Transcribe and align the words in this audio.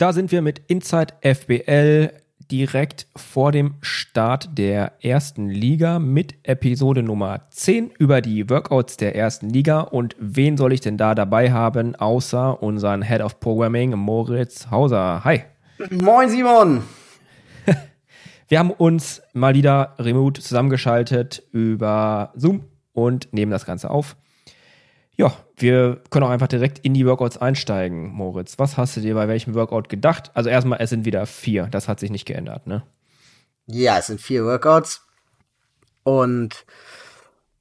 Da 0.00 0.14
sind 0.14 0.32
wir 0.32 0.40
mit 0.40 0.62
Inside 0.66 1.12
FBL 1.20 2.10
direkt 2.50 3.06
vor 3.16 3.52
dem 3.52 3.74
Start 3.82 4.56
der 4.56 5.04
ersten 5.04 5.50
Liga 5.50 5.98
mit 5.98 6.36
Episode 6.42 7.02
Nummer 7.02 7.42
10 7.50 7.90
über 7.98 8.22
die 8.22 8.48
Workouts 8.48 8.96
der 8.96 9.14
ersten 9.14 9.50
Liga. 9.50 9.80
Und 9.80 10.16
wen 10.18 10.56
soll 10.56 10.72
ich 10.72 10.80
denn 10.80 10.96
da 10.96 11.14
dabei 11.14 11.52
haben, 11.52 11.96
außer 11.96 12.62
unseren 12.62 13.02
Head 13.02 13.20
of 13.20 13.40
Programming, 13.40 13.90
Moritz 13.90 14.70
Hauser. 14.70 15.22
Hi. 15.22 15.42
Moin, 15.90 16.30
Simon. 16.30 16.82
Wir 18.48 18.58
haben 18.58 18.70
uns 18.70 19.20
mal 19.34 19.52
wieder 19.52 19.96
remote 19.98 20.40
zusammengeschaltet 20.40 21.42
über 21.52 22.32
Zoom 22.36 22.64
und 22.94 23.34
nehmen 23.34 23.52
das 23.52 23.66
Ganze 23.66 23.90
auf. 23.90 24.16
Ja, 25.20 25.36
wir 25.54 26.00
können 26.08 26.24
auch 26.24 26.30
einfach 26.30 26.48
direkt 26.48 26.78
in 26.78 26.94
die 26.94 27.04
Workouts 27.04 27.36
einsteigen, 27.36 28.08
Moritz. 28.08 28.58
Was 28.58 28.78
hast 28.78 28.96
du 28.96 29.02
dir 29.02 29.14
bei 29.14 29.28
welchem 29.28 29.54
Workout 29.54 29.90
gedacht? 29.90 30.30
Also 30.32 30.48
erstmal, 30.48 30.78
es 30.80 30.88
sind 30.88 31.04
wieder 31.04 31.26
vier. 31.26 31.66
Das 31.66 31.88
hat 31.88 32.00
sich 32.00 32.10
nicht 32.10 32.24
geändert, 32.24 32.66
ne? 32.66 32.84
Ja, 33.66 33.98
es 33.98 34.06
sind 34.06 34.18
vier 34.18 34.46
Workouts. 34.46 35.06
Und 36.04 36.64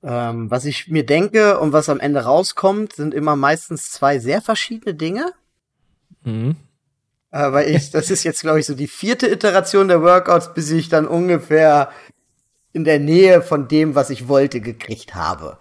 ähm, 0.02 0.50
was 0.50 0.64
ich 0.64 0.88
mir 0.88 1.06
denke 1.06 1.60
und 1.60 1.74
was 1.74 1.90
am 1.90 2.00
Ende 2.00 2.22
rauskommt, 2.22 2.94
sind 2.94 3.14
immer 3.14 3.36
meistens 3.36 3.92
zwei 3.92 4.20
sehr 4.20 4.42
verschiedene 4.42 4.96
Dinge. 4.96 5.34
Mhm. 6.24 6.56
Aber 7.30 7.68
ich, 7.68 7.92
das 7.92 8.10
ist 8.10 8.24
jetzt, 8.24 8.40
glaube 8.40 8.62
ich, 8.62 8.68
so 8.68 8.74
die 8.74 8.88
vierte 8.88 9.28
Iteration 9.28 9.90
der 9.90 10.02
Workouts, 10.02 10.54
bis 10.54 10.72
ich 10.72 10.88
dann 10.88 11.06
ungefähr 11.06 11.90
in 12.72 12.86
der 12.86 13.00
Nähe 13.00 13.42
von 13.42 13.68
dem, 13.68 13.96
was 13.96 14.12
ich 14.12 14.30
wollte, 14.30 14.62
gekriegt 14.62 15.14
habe. 15.14 15.58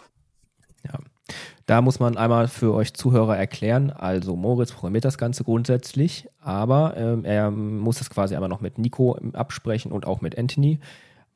Da 1.68 1.82
muss 1.82 2.00
man 2.00 2.16
einmal 2.16 2.48
für 2.48 2.72
euch 2.72 2.94
Zuhörer 2.94 3.36
erklären. 3.36 3.90
Also 3.90 4.36
Moritz 4.36 4.72
programmiert 4.72 5.04
das 5.04 5.18
Ganze 5.18 5.44
grundsätzlich, 5.44 6.26
aber 6.40 6.94
ähm, 6.96 7.26
er 7.26 7.50
muss 7.50 7.98
das 7.98 8.08
quasi 8.08 8.34
einmal 8.34 8.48
noch 8.48 8.62
mit 8.62 8.78
Nico 8.78 9.18
absprechen 9.34 9.92
und 9.92 10.06
auch 10.06 10.22
mit 10.22 10.38
Anthony, 10.38 10.78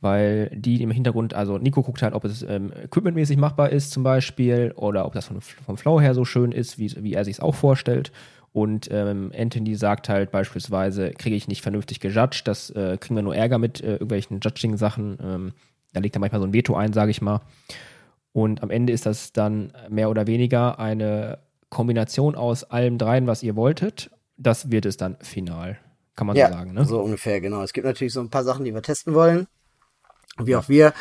weil 0.01 0.49
die 0.55 0.83
im 0.83 0.91
Hintergrund, 0.91 1.35
also 1.35 1.59
Nico 1.59 1.83
guckt 1.83 2.01
halt, 2.01 2.15
ob 2.15 2.25
es 2.25 2.43
ähm, 2.45 2.73
equipmentmäßig 2.83 3.37
machbar 3.37 3.69
ist 3.69 3.91
zum 3.91 4.05
Beispiel 4.05 4.73
oder 4.75 5.05
ob 5.05 5.13
das 5.13 5.27
von, 5.27 5.43
vom 5.43 5.77
Flow 5.77 6.01
her 6.01 6.15
so 6.15 6.25
schön 6.25 6.51
ist, 6.51 6.79
wie, 6.79 6.91
wie 7.05 7.13
er 7.13 7.27
sich 7.27 7.35
es 7.35 7.41
auch 7.41 7.55
vorstellt. 7.55 8.11
Und 8.55 8.89
ähm, 8.91 9.33
Anthony 9.39 9.75
sagt 9.75 10.09
halt 10.09 10.31
beispielsweise, 10.31 11.11
kriege 11.11 11.37
ich 11.37 11.47
nicht 11.47 11.61
vernünftig 11.61 12.01
gejudged, 12.01 12.49
das 12.49 12.71
äh, 12.71 12.97
kriegen 12.99 13.17
wir 13.17 13.23
nur 13.23 13.37
Ärger 13.37 13.59
mit 13.59 13.83
äh, 13.83 13.93
irgendwelchen 13.93 14.41
Judging-Sachen. 14.41 15.19
Ähm, 15.23 15.53
da 15.93 16.01
legt 16.01 16.17
er 16.17 16.21
manchmal 16.21 16.41
so 16.41 16.47
ein 16.47 16.55
Veto 16.55 16.75
ein, 16.75 16.95
sage 16.95 17.11
ich 17.11 17.21
mal. 17.21 17.43
Und 18.33 18.63
am 18.63 18.71
Ende 18.71 18.93
ist 18.93 19.07
das 19.07 19.33
dann 19.33 19.73
mehr 19.89 20.09
oder 20.09 20.27
weniger 20.27 20.79
eine 20.79 21.39
Kombination 21.69 22.35
aus 22.35 22.65
allem 22.65 22.99
dreien, 22.99 23.27
was 23.27 23.43
ihr 23.43 23.57
wolltet. 23.57 24.11
Das 24.37 24.71
wird 24.71 24.87
es 24.87 24.97
dann 24.97 25.17
final, 25.21 25.79
kann 26.17 26.27
man 26.27 26.37
ja, 26.37 26.49
so 26.49 26.55
sagen. 26.55 26.73
Ne? 26.73 26.85
So 26.85 27.01
ungefähr, 27.01 27.41
genau. 27.41 27.63
Es 27.63 27.73
gibt 27.73 27.87
natürlich 27.87 28.13
so 28.13 28.21
ein 28.21 28.31
paar 28.31 28.45
Sachen, 28.45 28.65
die 28.65 28.75
wir 28.75 28.83
testen 28.83 29.15
wollen. 29.15 29.47
Wie 30.39 30.57
auch 30.57 30.69
wir. 30.69 30.95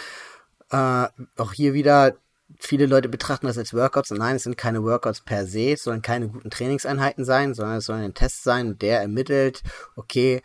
Äh, 0.69 1.07
auch 1.37 1.53
hier 1.53 1.73
wieder, 1.73 2.15
viele 2.59 2.85
Leute 2.85 3.09
betrachten 3.09 3.47
das 3.47 3.57
als 3.57 3.73
Workouts. 3.73 4.11
Und 4.11 4.19
nein, 4.19 4.35
es 4.35 4.43
sind 4.43 4.57
keine 4.57 4.83
Workouts 4.83 5.21
per 5.21 5.45
se, 5.45 5.71
es 5.73 5.83
sollen 5.83 6.01
keine 6.01 6.27
guten 6.27 6.49
Trainingseinheiten 6.49 7.23
sein, 7.23 7.53
sondern 7.53 7.77
es 7.77 7.85
soll 7.85 7.97
ein 7.97 8.13
Test 8.13 8.43
sein, 8.43 8.77
der 8.77 9.01
ermittelt, 9.01 9.63
okay, 9.95 10.41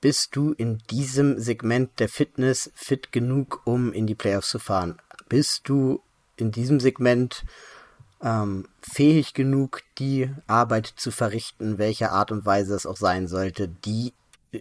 bist 0.00 0.36
du 0.36 0.52
in 0.52 0.78
diesem 0.90 1.38
Segment 1.38 1.98
der 1.98 2.08
Fitness 2.08 2.70
fit 2.74 3.12
genug, 3.12 3.62
um 3.64 3.92
in 3.92 4.06
die 4.06 4.14
Playoffs 4.14 4.50
zu 4.50 4.58
fahren? 4.58 4.98
Bist 5.28 5.68
du 5.68 6.00
in 6.36 6.52
diesem 6.52 6.80
Segment 6.80 7.44
ähm, 8.22 8.68
fähig 8.80 9.34
genug, 9.34 9.82
die 9.98 10.30
Arbeit 10.46 10.86
zu 10.86 11.10
verrichten, 11.10 11.78
welcher 11.78 12.12
Art 12.12 12.30
und 12.32 12.46
Weise 12.46 12.74
es 12.74 12.86
auch 12.86 12.96
sein 12.96 13.28
sollte, 13.28 13.68
die 13.68 14.12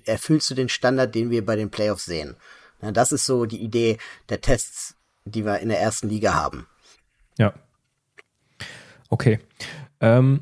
erfüllst 0.06 0.50
du 0.50 0.56
den 0.56 0.70
Standard, 0.70 1.16
den 1.16 1.30
wir 1.30 1.46
bei 1.46 1.56
den 1.56 1.70
Playoffs 1.70 2.06
sehen. 2.06 2.36
Ja, 2.82 2.92
das 2.92 3.12
ist 3.12 3.26
so 3.26 3.46
die 3.46 3.62
Idee 3.62 3.98
der 4.30 4.42
Tests, 4.42 4.96
die 5.24 5.46
wir 5.46 5.60
in 5.60 5.70
der 5.70 5.80
ersten 5.80 6.10
Liga 6.10 6.34
haben. 6.34 6.68
Ja. 7.38 7.54
Okay. 9.10 9.40
Ähm, 10.02 10.42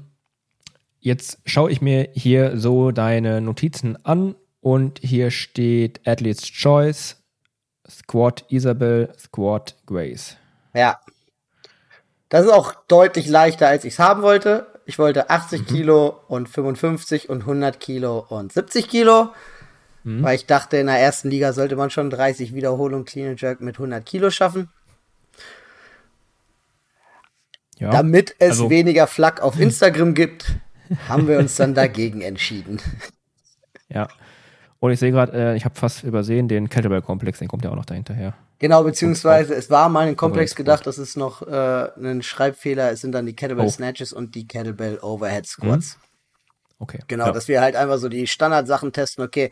jetzt 0.99 1.39
schaue 1.45 1.71
ich 1.71 1.81
mir 1.81 2.09
hier 2.13 2.57
so 2.57 2.91
deine 2.91 3.41
Notizen 3.41 4.03
an 4.05 4.35
und 4.61 4.99
hier 4.99 5.29
steht 5.29 6.07
Athlete's 6.07 6.51
Choice, 6.51 7.22
Squad 7.89 8.45
Isabel, 8.49 9.13
Squad 9.17 9.75
Grace. 9.85 10.37
Ja. 10.73 10.99
Das 12.29 12.45
ist 12.45 12.51
auch 12.51 12.73
deutlich 12.87 13.27
leichter, 13.27 13.67
als 13.67 13.85
ich 13.85 13.93
es 13.93 13.99
haben 13.99 14.21
wollte. 14.21 14.67
Ich 14.85 14.99
wollte 14.99 15.29
80 15.29 15.61
mhm. 15.61 15.65
Kilo 15.65 16.19
und 16.27 16.49
55 16.49 17.29
und 17.29 17.41
100 17.41 17.79
Kilo 17.79 18.25
und 18.27 18.51
70 18.51 18.89
Kilo. 18.89 19.29
Mhm. 20.03 20.23
Weil 20.23 20.35
ich 20.35 20.45
dachte, 20.45 20.77
in 20.77 20.87
der 20.87 20.99
ersten 20.99 21.29
Liga 21.29 21.53
sollte 21.53 21.75
man 21.75 21.89
schon 21.89 22.09
30 22.09 22.53
Wiederholungen 22.53 23.05
Clean 23.05 23.29
and 23.29 23.41
Jerk 23.41 23.61
mit 23.61 23.75
100 23.75 24.05
Kilo 24.05 24.29
schaffen. 24.29 24.69
Ja, 27.77 27.91
Damit 27.91 28.35
es 28.39 28.51
also, 28.51 28.69
weniger 28.69 29.07
Flack 29.07 29.41
auf 29.41 29.59
Instagram 29.59 30.13
gibt, 30.13 30.55
haben 31.07 31.27
wir 31.27 31.39
uns 31.39 31.55
dann 31.55 31.73
dagegen 31.73 32.21
entschieden. 32.21 32.79
Ja, 33.89 34.07
und 34.83 34.91
ich 34.91 34.99
sehe 34.99 35.11
gerade, 35.13 35.31
äh, 35.31 35.55
ich 35.55 35.63
habe 35.63 35.75
fast 35.75 36.03
übersehen, 36.03 36.49
den 36.49 36.67
Kettlebell-Komplex, 36.67 37.39
den 37.39 37.47
kommt 37.47 37.63
ja 37.63 37.71
auch 37.71 37.75
noch 37.77 37.85
dahinterher. 37.85 38.33
Genau, 38.59 38.83
beziehungsweise 38.83 39.55
es 39.55 39.69
war 39.69 39.87
mal 39.87 40.07
ein 40.07 40.17
Komplex 40.17 40.55
gedacht, 40.55 40.85
das 40.85 40.97
ist 40.97 41.15
noch 41.15 41.41
äh, 41.41 41.87
ein 41.97 42.21
Schreibfehler. 42.21 42.91
Es 42.91 42.99
sind 42.99 43.13
dann 43.13 43.25
die 43.25 43.33
Kettlebell 43.33 43.67
oh. 43.67 43.69
Snatches 43.69 44.11
und 44.11 44.35
die 44.35 44.45
Kettlebell 44.45 44.99
Overhead 45.01 45.45
Squats. 45.45 45.95
Mhm. 45.95 46.03
Okay. 46.79 46.99
Genau, 47.07 47.27
ja. 47.27 47.31
dass 47.31 47.47
wir 47.47 47.61
halt 47.61 47.77
einfach 47.77 47.97
so 47.97 48.09
die 48.09 48.27
Standardsachen 48.27 48.91
testen. 48.91 49.23
Okay, 49.23 49.51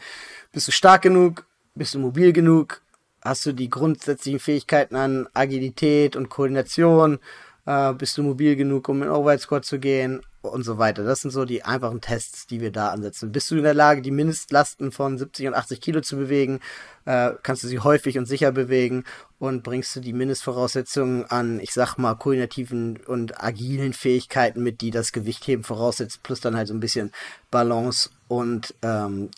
bist 0.51 0.67
du 0.67 0.73
stark 0.73 1.03
genug? 1.03 1.45
Bist 1.75 1.93
du 1.93 1.99
mobil 1.99 2.33
genug? 2.33 2.81
Hast 3.23 3.45
du 3.45 3.53
die 3.53 3.69
grundsätzlichen 3.69 4.41
Fähigkeiten 4.41 4.97
an 4.97 5.29
Agilität 5.33 6.17
und 6.17 6.27
Koordination? 6.27 7.19
Äh, 7.65 7.93
bist 7.93 8.17
du 8.17 8.23
mobil 8.23 8.55
genug, 8.55 8.89
um 8.89 9.03
in 9.03 9.09
Overhead 9.09 9.41
Squat 9.41 9.65
zu 9.65 9.79
gehen? 9.79 10.21
und 10.41 10.63
so 10.63 10.77
weiter. 10.77 11.03
Das 11.03 11.21
sind 11.21 11.31
so 11.31 11.45
die 11.45 11.63
einfachen 11.63 12.01
Tests, 12.01 12.47
die 12.47 12.61
wir 12.61 12.71
da 12.71 12.89
ansetzen. 12.89 13.31
Bist 13.31 13.51
du 13.51 13.57
in 13.57 13.63
der 13.63 13.73
Lage, 13.73 14.01
die 14.01 14.11
Mindestlasten 14.11 14.91
von 14.91 15.17
70 15.17 15.47
und 15.47 15.53
80 15.53 15.81
Kilo 15.81 16.01
zu 16.01 16.17
bewegen? 16.17 16.59
Äh, 17.05 17.31
kannst 17.43 17.63
du 17.63 17.67
sie 17.67 17.79
häufig 17.79 18.17
und 18.17 18.25
sicher 18.25 18.51
bewegen 18.51 19.03
und 19.39 19.63
bringst 19.63 19.95
du 19.95 19.99
die 19.99 20.13
Mindestvoraussetzungen 20.13 21.25
an, 21.25 21.59
ich 21.59 21.73
sag 21.73 21.97
mal, 21.97 22.15
koordinativen 22.15 22.99
und 23.05 23.43
agilen 23.43 23.93
Fähigkeiten 23.93 24.63
mit, 24.63 24.81
die 24.81 24.91
das 24.91 25.11
Gewichtheben 25.11 25.63
voraussetzt, 25.63 26.23
plus 26.23 26.41
dann 26.41 26.55
halt 26.55 26.67
so 26.67 26.73
ein 26.73 26.79
bisschen 26.79 27.11
Balance 27.51 28.09
und 28.27 28.73
ähm, 28.81 29.29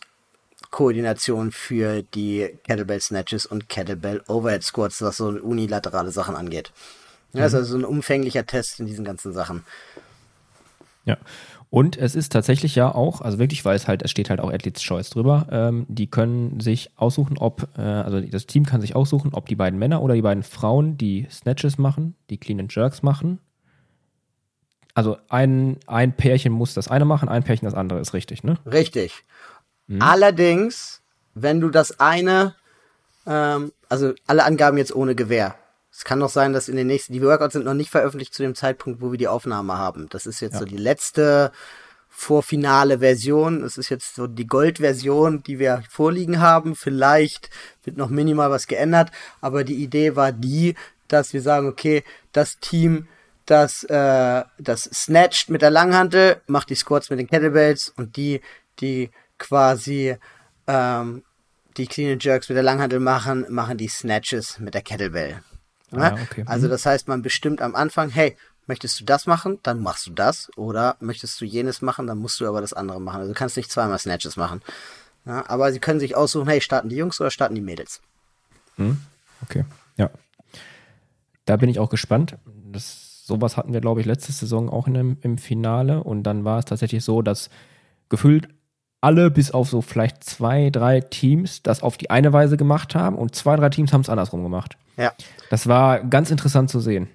Koordination 0.72 1.52
für 1.52 2.02
die 2.02 2.50
Kettlebell 2.64 3.00
Snatches 3.00 3.46
und 3.46 3.70
Kettlebell 3.70 4.24
Overhead 4.28 4.64
Squats, 4.64 5.02
was 5.02 5.18
so 5.18 5.28
unilaterale 5.28 6.12
Sachen 6.12 6.36
angeht. 6.36 6.72
Ja, 7.34 7.42
mhm. 7.42 7.48
ist 7.48 7.56
also 7.56 7.72
so 7.72 7.78
ein 7.78 7.86
umfänglicher 7.86 8.46
Test 8.46 8.80
in 8.80 8.86
diesen 8.86 9.06
ganzen 9.06 9.34
Sachen. 9.34 9.66
Ja. 11.06 11.18
Und 11.70 11.98
es 11.98 12.14
ist 12.14 12.32
tatsächlich 12.32 12.76
ja 12.76 12.94
auch, 12.94 13.22
also 13.22 13.40
wirklich, 13.40 13.66
weil 13.66 13.76
es 13.76 13.88
halt, 13.88 14.04
es 14.04 14.12
steht 14.12 14.30
halt 14.30 14.40
auch 14.40 14.54
Athletes 14.54 14.84
Choice 14.84 15.10
drüber, 15.10 15.48
ähm, 15.50 15.88
die 15.90 16.06
können 16.06 16.60
sich 16.60 16.92
aussuchen, 16.98 17.40
ob, 17.40 17.68
äh, 17.76 17.82
also 17.82 18.22
das 18.22 18.46
Team 18.46 18.64
kann 18.64 18.80
sich 18.80 18.96
aussuchen, 18.96 19.34
ob 19.34 19.48
die 19.48 19.56
beiden 19.56 19.80
Männer 19.80 20.04
oder 20.04 20.14
die 20.14 20.22
beiden 20.22 20.44
Frauen 20.44 21.00
die 21.00 21.26
Snatches 21.32 21.80
machen, 21.80 22.16
die 22.30 22.38
Clean 22.38 22.60
and 22.60 22.74
Jerks 22.74 23.02
machen. 23.02 23.40
Also 24.94 25.18
ein, 25.30 25.78
ein 25.88 26.16
Pärchen 26.16 26.54
muss 26.54 26.76
das 26.76 26.90
eine 26.90 27.06
machen, 27.06 27.28
ein 27.28 27.44
Pärchen 27.44 27.66
das 27.66 27.74
andere, 27.74 28.00
ist 28.00 28.14
richtig, 28.14 28.44
ne? 28.44 28.60
Richtig. 28.68 29.24
Hm. 29.88 30.00
Allerdings, 30.00 31.02
wenn 31.34 31.60
du 31.60 31.72
das 31.72 32.00
eine, 32.00 32.54
ähm, 33.26 33.72
also 33.90 34.14
alle 34.28 34.44
Angaben 34.44 34.78
jetzt 34.78 34.96
ohne 34.96 35.16
Gewehr, 35.16 35.56
es 35.96 36.04
kann 36.04 36.20
noch 36.20 36.30
sein, 36.30 36.54
dass 36.54 36.70
in 36.70 36.76
den 36.76 36.88
nächsten, 36.88 37.14
die 37.14 37.22
Workouts 37.22 37.54
sind 37.54 37.66
noch 37.66 37.76
nicht 37.76 37.92
veröffentlicht 37.92 38.34
zu 38.34 38.42
dem 38.42 38.56
Zeitpunkt, 38.56 39.00
wo 39.00 39.12
wir 39.12 39.20
die 39.20 39.28
Aufnahme 39.28 39.78
haben. 39.78 40.10
Das 40.10 40.26
ist 40.26 40.40
jetzt 40.40 40.54
ja. 40.54 40.60
so 40.60 40.66
die 40.66 40.78
letzte 40.78 41.52
vorfinale 42.10 43.00
Version. 43.00 43.64
Es 43.64 43.78
ist 43.78 43.90
jetzt 43.90 44.16
so 44.16 44.26
die 44.26 44.48
Gold-Version, 44.48 45.44
die 45.44 45.60
wir 45.60 45.84
vorliegen 45.90 46.40
haben. 46.40 46.76
Vielleicht 46.76 47.52
wird 47.84 47.98
noch 47.98 48.10
minimal 48.10 48.50
was 48.50 48.66
geändert, 48.66 49.12
aber 49.40 49.64
die 49.64 49.84
Idee 49.84 50.16
war 50.16 50.32
die, 50.32 50.76
dass 51.08 51.32
wir 51.34 51.42
sagen, 51.42 51.68
okay, 51.68 52.04
das 52.32 52.60
Team, 52.60 53.08
das, 53.46 53.84
äh, 53.84 54.44
das 54.58 54.84
snatcht 54.84 55.50
mit 55.50 55.62
der 55.62 55.70
Langhantel, 55.70 56.42
macht 56.48 56.72
die 56.72 56.76
Squats 56.76 57.12
mit 57.12 57.20
den 57.20 57.28
Kettlebells 57.28 57.94
und 57.98 58.18
die, 58.18 58.42
die 58.80 59.12
quasi 59.38 60.16
ähm, 60.66 61.24
die 61.78 61.88
Clean 61.88 62.18
Jerks 62.20 62.50
mit 62.50 62.56
der 62.56 62.64
Langhantel 62.64 63.00
machen, 63.00 63.46
machen 63.50 63.78
die 63.78 63.88
Snatches 63.88 64.58
mit 64.60 64.74
der 64.74 64.82
Kettlebell. 64.82 65.44
Ne? 65.94 66.14
Ah, 66.14 66.18
okay. 66.22 66.44
Also 66.46 66.68
mhm. 66.68 66.72
das 66.72 66.86
heißt, 66.86 67.08
man 67.08 67.22
bestimmt 67.22 67.62
am 67.62 67.76
Anfang, 67.76 68.10
hey, 68.10 68.38
möchtest 68.68 69.00
du 69.00 69.06
das 69.06 69.28
machen, 69.28 69.60
dann 69.64 69.82
machst 69.82 70.08
du 70.08 70.12
das. 70.12 70.50
Oder 70.56 70.96
möchtest 71.00 71.40
du 71.42 71.46
jenes 71.46 71.82
machen, 71.82 72.08
dann 72.08 72.18
musst 72.18 72.40
du 72.40 72.48
aber 72.48 72.62
das 72.62 72.74
andere 72.74 73.02
machen. 73.02 73.22
Also 73.22 73.34
du 73.34 73.38
kannst 73.38 73.58
nicht 73.58 73.72
zweimal 73.72 74.00
Snatches 74.00 74.36
machen. 74.36 74.62
Ja, 75.26 75.50
aber 75.50 75.72
sie 75.72 75.80
können 75.80 76.00
sich 76.00 76.16
aussuchen, 76.16 76.48
hey, 76.48 76.62
starten 76.62 76.90
die 76.90 76.98
Jungs 76.98 77.20
oder 77.22 77.32
starten 77.32 77.56
die 77.56 77.62
Mädels. 77.62 78.02
Mhm. 78.78 78.98
Okay, 79.42 79.66
ja. 79.98 80.10
Da 81.46 81.58
bin 81.58 81.70
ich 81.70 81.80
auch 81.80 81.90
gespannt. 81.90 82.38
Das, 82.72 83.26
sowas 83.26 83.58
hatten 83.58 83.74
wir, 83.74 83.82
glaube 83.82 84.02
ich, 84.02 84.06
letzte 84.06 84.32
Saison 84.32 84.70
auch 84.70 84.88
in 84.88 84.94
dem, 84.94 85.18
im 85.22 85.38
Finale. 85.38 86.04
Und 86.04 86.24
dann 86.24 86.46
war 86.46 86.60
es 86.60 86.66
tatsächlich 86.66 87.04
so, 87.04 87.22
dass 87.22 87.50
gefühlt 88.10 88.50
alle 89.04 89.30
bis 89.30 89.52
auf 89.52 89.70
so 89.70 89.82
vielleicht 89.82 90.24
zwei, 90.24 90.70
drei 90.70 91.02
Teams 91.02 91.62
das 91.62 91.84
auf 91.84 91.98
die 91.98 92.10
eine 92.10 92.32
Weise 92.32 92.56
gemacht 92.56 92.96
haben 92.96 93.18
und 93.18 93.36
zwei, 93.36 93.58
drei 93.58 93.70
Teams 93.70 93.92
haben 93.92 94.02
es 94.02 94.10
andersrum 94.10 94.44
gemacht. 94.44 94.78
Ja. 94.96 95.12
Das 95.50 95.68
war 95.68 96.00
ganz 96.00 96.32
interessant 96.32 96.70
zu 96.70 96.80
sehen. 96.80 97.10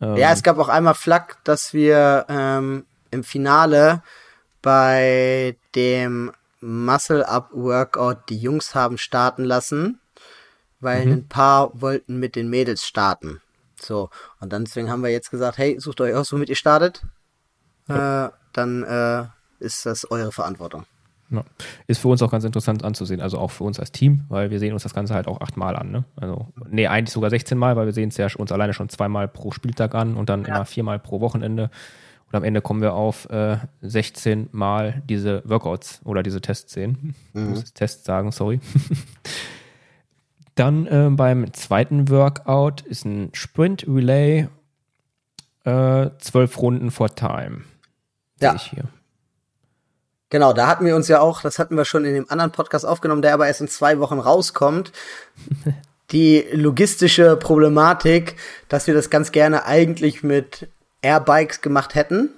Ähm, 0.00 0.16
ja, 0.16 0.32
es 0.32 0.44
gab 0.44 0.58
auch 0.58 0.68
einmal 0.68 0.94
Flak, 0.94 1.38
dass 1.44 1.74
wir 1.74 2.26
ähm, 2.28 2.86
im 3.10 3.24
Finale 3.24 4.02
bei 4.62 5.56
dem 5.74 6.30
Muscle-Up-Workout 6.60 8.28
die 8.28 8.38
Jungs 8.38 8.76
haben 8.76 8.96
starten 8.96 9.42
lassen, 9.42 10.00
weil 10.78 11.06
mhm. 11.06 11.12
ein 11.12 11.28
paar 11.28 11.80
wollten 11.80 12.20
mit 12.20 12.36
den 12.36 12.50
Mädels 12.50 12.86
starten. 12.86 13.42
So, 13.80 14.10
und 14.38 14.52
dann 14.52 14.64
deswegen 14.64 14.88
haben 14.88 15.02
wir 15.02 15.10
jetzt 15.10 15.32
gesagt, 15.32 15.58
hey, 15.58 15.80
sucht 15.80 16.00
euch 16.00 16.14
aus, 16.14 16.32
womit 16.32 16.50
ihr 16.50 16.56
startet. 16.56 17.02
Äh, 17.88 18.28
dann 18.52 18.84
äh, 18.84 19.24
ist 19.58 19.86
das 19.86 20.08
eure 20.08 20.30
Verantwortung. 20.30 20.86
Ja. 21.32 21.44
Ist 21.86 22.00
für 22.00 22.08
uns 22.08 22.22
auch 22.22 22.30
ganz 22.30 22.44
interessant 22.44 22.84
anzusehen, 22.84 23.20
also 23.20 23.38
auch 23.38 23.50
für 23.50 23.64
uns 23.64 23.80
als 23.80 23.92
Team, 23.92 24.24
weil 24.28 24.50
wir 24.50 24.58
sehen 24.58 24.72
uns 24.72 24.82
das 24.82 24.94
Ganze 24.94 25.14
halt 25.14 25.26
auch 25.26 25.40
achtmal 25.40 25.76
an. 25.76 25.90
Ne? 25.90 26.04
Also, 26.16 26.48
nee, 26.68 26.86
eigentlich 26.86 27.12
sogar 27.12 27.30
16 27.30 27.56
Mal, 27.56 27.76
weil 27.76 27.86
wir 27.86 27.92
sehen 27.92 28.10
es 28.10 28.16
ja 28.16 28.28
uns 28.36 28.52
alleine 28.52 28.74
schon 28.74 28.88
zweimal 28.88 29.28
pro 29.28 29.50
Spieltag 29.50 29.94
an 29.94 30.14
und 30.14 30.28
dann 30.28 30.44
ja. 30.44 30.54
immer 30.54 30.64
viermal 30.64 30.98
pro 30.98 31.20
Wochenende. 31.20 31.70
Und 32.26 32.36
am 32.36 32.44
Ende 32.44 32.62
kommen 32.62 32.80
wir 32.80 32.94
auf 32.94 33.28
äh, 33.30 33.58
16 33.82 34.48
Mal 34.52 35.02
diese 35.08 35.42
Workouts 35.44 36.00
oder 36.04 36.22
diese 36.22 36.40
Tests 36.40 36.72
sehen. 36.72 37.14
Mhm. 37.32 37.42
Ich 37.42 37.48
muss 37.48 37.74
Tests 37.74 38.04
sagen, 38.04 38.32
sorry. 38.32 38.60
dann 40.54 40.86
äh, 40.86 41.10
beim 41.10 41.52
zweiten 41.52 42.08
Workout 42.08 42.82
ist 42.82 43.04
ein 43.04 43.30
Sprint 43.32 43.86
Relay, 43.86 44.48
äh, 45.64 46.10
zwölf 46.18 46.58
Runden 46.60 46.90
vor 46.90 47.14
Time. 47.14 47.62
Ja. 48.40 48.54
Ich 48.54 48.62
hier. 48.62 48.84
Genau, 50.32 50.54
da 50.54 50.66
hatten 50.66 50.86
wir 50.86 50.96
uns 50.96 51.08
ja 51.08 51.20
auch, 51.20 51.42
das 51.42 51.58
hatten 51.58 51.76
wir 51.76 51.84
schon 51.84 52.06
in 52.06 52.14
dem 52.14 52.30
anderen 52.30 52.52
Podcast 52.52 52.86
aufgenommen, 52.86 53.20
der 53.20 53.34
aber 53.34 53.48
erst 53.48 53.60
in 53.60 53.68
zwei 53.68 53.98
Wochen 53.98 54.18
rauskommt. 54.18 54.90
Die 56.10 56.46
logistische 56.52 57.36
Problematik, 57.36 58.36
dass 58.70 58.86
wir 58.86 58.94
das 58.94 59.10
ganz 59.10 59.32
gerne 59.32 59.66
eigentlich 59.66 60.22
mit 60.22 60.68
Airbikes 61.02 61.60
gemacht 61.60 61.94
hätten. 61.94 62.30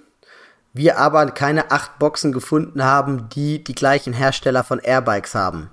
Wir 0.73 0.99
aber 0.99 1.27
keine 1.27 1.71
acht 1.71 2.01
Boxen 2.01 2.33
gefunden 2.33 2.83
haben, 2.83 3.29
die 3.29 3.63
die 3.63 3.75
gleichen 3.75 4.13
Hersteller 4.13 4.65
von 4.65 4.81
Airbikes 4.81 5.37
haben. 5.37 5.71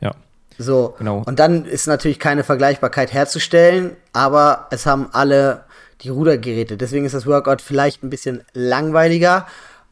Ja. 0.00 0.12
So. 0.58 0.96
Genau. 0.98 1.22
Und 1.24 1.38
dann 1.38 1.66
ist 1.66 1.86
natürlich 1.86 2.18
keine 2.18 2.42
Vergleichbarkeit 2.42 3.12
herzustellen, 3.12 3.96
aber 4.12 4.66
es 4.70 4.86
haben 4.86 5.08
alle 5.12 5.64
die 6.00 6.08
Rudergeräte. 6.08 6.76
Deswegen 6.76 7.04
ist 7.04 7.14
das 7.14 7.26
Workout 7.26 7.62
vielleicht 7.62 8.02
ein 8.02 8.10
bisschen 8.10 8.42
langweiliger, 8.54 9.46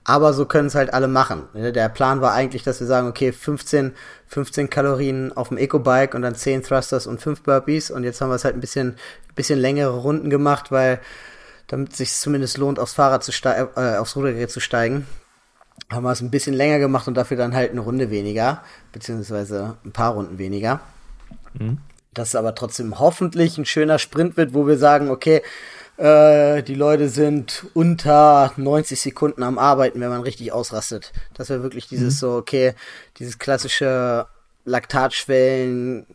aber 0.09 0.33
so 0.33 0.47
können 0.47 0.69
es 0.69 0.77
halt 0.77 0.95
alle 0.95 1.09
machen. 1.09 1.49
Ne, 1.53 1.73
der 1.73 1.89
Plan 1.89 2.21
war 2.21 2.33
eigentlich, 2.33 2.63
dass 2.63 2.79
wir 2.79 2.87
sagen, 2.87 3.09
okay, 3.09 3.33
15, 3.33 3.93
15 4.29 4.71
Kalorien 4.71 5.37
auf 5.37 5.49
dem 5.49 5.59
Eco-Bike 5.59 6.15
und 6.15 6.23
dann 6.23 6.37
10 6.37 6.63
Thrusters 6.63 7.09
und 7.09 7.21
5 7.21 7.43
Burpees. 7.43 7.91
Und 7.91 8.05
jetzt 8.05 8.21
haben 8.21 8.29
wir 8.29 8.37
es 8.37 8.45
halt 8.45 8.55
ein 8.55 8.61
bisschen, 8.61 8.95
bisschen 9.35 9.59
längere 9.59 9.97
Runden 9.97 10.31
gemacht, 10.31 10.71
weil 10.71 11.01
damit 11.67 11.91
es 11.91 11.99
sich 11.99 12.15
zumindest 12.15 12.57
lohnt, 12.57 12.79
aufs 12.79 12.93
Fahrrad 12.93 13.25
zu 13.25 13.33
steigen, 13.33 13.69
äh, 13.75 13.97
aufs 13.97 14.15
Rudergerät 14.15 14.49
zu 14.49 14.61
steigen, 14.61 15.09
haben 15.91 16.05
wir 16.05 16.13
es 16.13 16.21
ein 16.21 16.31
bisschen 16.31 16.55
länger 16.55 16.79
gemacht 16.79 17.09
und 17.09 17.15
dafür 17.15 17.37
dann 17.37 17.57
halt 17.57 17.73
eine 17.73 17.81
Runde 17.81 18.09
weniger, 18.09 18.63
beziehungsweise 18.93 19.77
ein 19.85 19.91
paar 19.91 20.13
Runden 20.13 20.39
weniger. 20.39 20.79
Mhm. 21.55 21.79
Dass 22.15 22.37
aber 22.37 22.55
trotzdem 22.55 23.01
hoffentlich 23.01 23.59
ein 23.59 23.67
schöner 23.67 23.99
Sprint 23.99 24.37
wird, 24.37 24.55
wo 24.55 24.69
wir 24.69 24.79
sagen, 24.79 25.11
okay, 25.11 25.43
äh, 25.97 26.63
die 26.63 26.75
Leute 26.75 27.09
sind 27.09 27.67
unter 27.75 28.53
90 28.57 29.01
Sekunden 29.01 29.43
am 29.43 29.59
Arbeiten, 29.59 30.01
wenn 30.01 30.11
man 30.11 30.23
richtig 30.23 30.53
ausrastet. 30.53 31.13
Das 31.35 31.49
wäre 31.49 31.63
wirklich 31.63 31.89
dieses 31.89 32.15
mhm. 32.15 32.19
so, 32.19 32.33
okay, 32.37 32.75
dieses 33.19 33.39
klassische 33.39 34.27
Laktatschwellen 34.65 36.07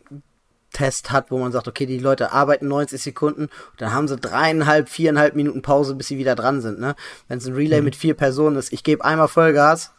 Test 0.72 1.10
hat, 1.10 1.30
wo 1.30 1.38
man 1.38 1.52
sagt, 1.52 1.68
okay, 1.68 1.86
die 1.86 1.98
Leute 1.98 2.32
arbeiten 2.32 2.66
90 2.68 3.02
Sekunden, 3.02 3.48
dann 3.76 3.92
haben 3.92 4.08
sie 4.08 4.16
dreieinhalb, 4.16 4.88
viereinhalb 4.88 5.34
Minuten 5.34 5.62
Pause, 5.62 5.94
bis 5.94 6.08
sie 6.08 6.18
wieder 6.18 6.34
dran 6.34 6.60
sind. 6.60 6.80
Ne? 6.80 6.94
Wenn 7.28 7.38
es 7.38 7.46
ein 7.46 7.54
Relay 7.54 7.80
mhm. 7.80 7.86
mit 7.86 7.96
vier 7.96 8.14
Personen 8.14 8.56
ist, 8.56 8.72
ich 8.72 8.82
gebe 8.82 9.04
einmal 9.04 9.28
Vollgas 9.28 9.92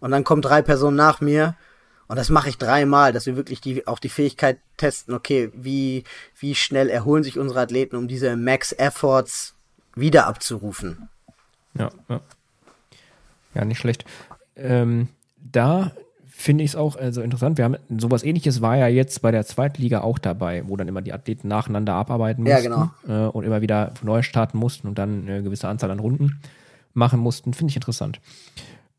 und 0.00 0.10
dann 0.10 0.24
kommen 0.24 0.42
drei 0.42 0.62
Personen 0.62 0.96
nach 0.96 1.20
mir 1.20 1.54
und 2.10 2.16
das 2.16 2.28
mache 2.28 2.48
ich 2.48 2.58
dreimal, 2.58 3.12
dass 3.12 3.26
wir 3.26 3.36
wirklich 3.36 3.60
die, 3.60 3.86
auch 3.86 4.00
die 4.00 4.08
Fähigkeit 4.08 4.58
testen, 4.76 5.14
okay, 5.14 5.52
wie, 5.54 6.02
wie 6.40 6.56
schnell 6.56 6.88
erholen 6.88 7.22
sich 7.22 7.38
unsere 7.38 7.60
Athleten, 7.60 7.94
um 7.94 8.08
diese 8.08 8.34
Max-Efforts 8.34 9.54
wieder 9.94 10.26
abzurufen. 10.26 11.08
Ja, 11.78 11.90
ja. 12.08 12.20
Ja, 13.54 13.64
nicht 13.64 13.78
schlecht. 13.78 14.04
Ähm, 14.56 15.06
da 15.38 15.92
finde 16.26 16.64
ich 16.64 16.70
es 16.70 16.76
auch 16.76 16.96
also 16.96 17.22
interessant. 17.22 17.58
Wir 17.58 17.64
haben 17.64 17.76
sowas 17.96 18.24
ähnliches 18.24 18.60
war 18.60 18.76
ja 18.76 18.88
jetzt 18.88 19.22
bei 19.22 19.30
der 19.30 19.46
Zweitliga 19.46 20.00
auch 20.00 20.18
dabei, 20.18 20.64
wo 20.66 20.76
dann 20.76 20.88
immer 20.88 21.02
die 21.02 21.12
Athleten 21.12 21.46
nacheinander 21.46 21.94
abarbeiten 21.94 22.42
mussten 22.42 22.72
ja, 22.72 22.90
genau. 23.06 23.28
äh, 23.28 23.30
und 23.30 23.44
immer 23.44 23.60
wieder 23.60 23.94
neu 24.02 24.22
starten 24.22 24.58
mussten 24.58 24.88
und 24.88 24.98
dann 24.98 25.28
eine 25.28 25.44
gewisse 25.44 25.68
Anzahl 25.68 25.92
an 25.92 26.00
Runden 26.00 26.40
machen 26.92 27.20
mussten. 27.20 27.54
Finde 27.54 27.70
ich 27.70 27.76
interessant. 27.76 28.20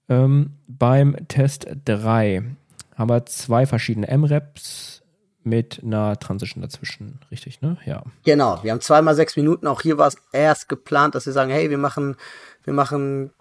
Ähm, 0.07 0.51
beim 0.69 1.17
Test 1.27 1.67
3 1.83 2.55
haben 3.01 3.09
wir 3.09 3.25
zwei 3.25 3.65
verschiedene 3.65 4.07
M-Reps 4.07 5.01
mit 5.43 5.81
einer 5.83 6.17
Transition 6.19 6.61
dazwischen, 6.61 7.19
richtig, 7.31 7.61
ne? 7.61 7.77
Ja. 7.85 8.03
Genau, 8.23 8.59
wir 8.63 8.71
haben 8.71 8.81
zweimal 8.81 9.15
sechs 9.15 9.35
Minuten. 9.35 9.67
Auch 9.67 9.81
hier 9.81 9.97
war 9.97 10.07
es 10.07 10.17
erst 10.31 10.69
geplant, 10.69 11.15
dass 11.15 11.25
wir 11.25 11.33
sagen, 11.33 11.51
hey, 11.51 11.69
wir 11.69 11.79
machen, 11.79 12.15
wir 12.63 12.73
machen, 12.73 13.31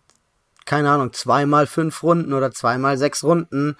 keine 0.65 0.91
Ahnung, 0.91 1.13
zweimal 1.13 1.67
fünf 1.67 2.03
Runden 2.03 2.33
oder 2.33 2.53
zweimal 2.53 2.97
sechs 2.97 3.23
Runden 3.23 3.77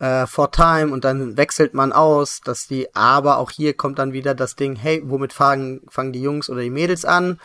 äh, 0.00 0.26
for 0.26 0.50
time 0.50 0.92
und 0.92 1.04
dann 1.04 1.36
wechselt 1.36 1.72
man 1.72 1.92
aus, 1.92 2.40
dass 2.42 2.66
die, 2.66 2.94
aber 2.94 3.38
auch 3.38 3.50
hier 3.50 3.74
kommt 3.74 3.98
dann 3.98 4.12
wieder 4.12 4.34
das 4.34 4.54
Ding, 4.54 4.76
hey, 4.76 5.02
womit 5.04 5.32
fangen, 5.32 5.80
fangen 5.88 6.12
die 6.12 6.22
Jungs 6.22 6.50
oder 6.50 6.60
die 6.60 6.70
Mädels 6.70 7.04
an? 7.04 7.40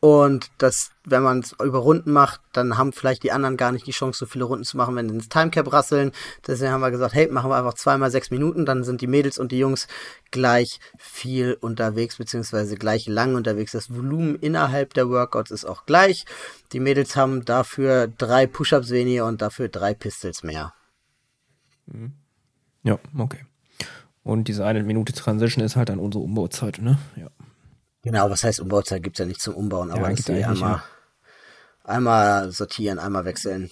Und 0.00 0.50
das, 0.56 0.92
wenn 1.10 1.22
man 1.22 1.40
es 1.40 1.52
über 1.62 1.78
Runden 1.78 2.12
macht, 2.12 2.40
dann 2.52 2.78
haben 2.78 2.92
vielleicht 2.92 3.22
die 3.22 3.32
anderen 3.32 3.56
gar 3.56 3.72
nicht 3.72 3.86
die 3.86 3.92
Chance, 3.92 4.18
so 4.18 4.26
viele 4.26 4.44
Runden 4.44 4.64
zu 4.64 4.76
machen, 4.76 4.96
wenn 4.96 5.08
sie 5.08 5.14
ins 5.14 5.28
Timecap 5.28 5.72
rasseln. 5.72 6.12
Deswegen 6.46 6.72
haben 6.72 6.80
wir 6.80 6.90
gesagt, 6.90 7.14
hey, 7.14 7.28
machen 7.28 7.50
wir 7.50 7.56
einfach 7.56 7.74
zweimal 7.74 8.10
sechs 8.10 8.30
Minuten, 8.30 8.64
dann 8.64 8.84
sind 8.84 9.00
die 9.00 9.06
Mädels 9.06 9.38
und 9.38 9.52
die 9.52 9.58
Jungs 9.58 9.88
gleich 10.30 10.80
viel 10.98 11.56
unterwegs, 11.60 12.16
beziehungsweise 12.16 12.76
gleich 12.76 13.06
lang 13.06 13.34
unterwegs. 13.34 13.72
Das 13.72 13.94
Volumen 13.94 14.36
innerhalb 14.36 14.94
der 14.94 15.08
Workouts 15.08 15.50
ist 15.50 15.64
auch 15.64 15.86
gleich. 15.86 16.24
Die 16.72 16.80
Mädels 16.80 17.16
haben 17.16 17.44
dafür 17.44 18.06
drei 18.06 18.46
Push-Ups 18.46 18.90
weniger 18.90 19.26
und 19.26 19.42
dafür 19.42 19.68
drei 19.68 19.94
Pistols 19.94 20.42
mehr. 20.42 20.72
Mhm. 21.86 22.12
Ja, 22.82 22.98
okay. 23.18 23.44
Und 24.22 24.48
diese 24.48 24.64
eine 24.64 24.82
Minute 24.82 25.12
Transition 25.12 25.64
ist 25.64 25.76
halt 25.76 25.88
dann 25.88 25.98
unsere 25.98 26.22
Umbauzeit, 26.22 26.80
ne? 26.80 26.98
Ja. 27.16 27.28
Genau, 28.02 28.30
was 28.30 28.44
heißt 28.44 28.60
Umbauzeit 28.60 29.02
gibt's 29.02 29.18
ja 29.18 29.26
nicht 29.26 29.40
zum 29.40 29.54
Umbauen, 29.54 29.90
aber 29.90 30.10
ja, 30.10 30.14
die 30.14 30.44
einmal, 30.44 30.70
ja. 30.70 30.84
Einmal 31.90 32.50
sortieren, 32.52 32.98
einmal 32.98 33.24
wechseln. 33.24 33.70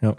Ja. 0.00 0.16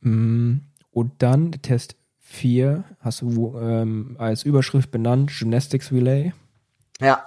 Mm, 0.00 0.60
und 0.90 1.12
dann 1.22 1.52
Test 1.62 1.96
4 2.18 2.84
hast 3.00 3.22
du 3.22 3.58
ähm, 3.60 4.16
als 4.18 4.44
Überschrift 4.44 4.90
benannt 4.90 5.32
Gymnastics 5.36 5.92
Relay. 5.92 6.32
Ja. 7.00 7.24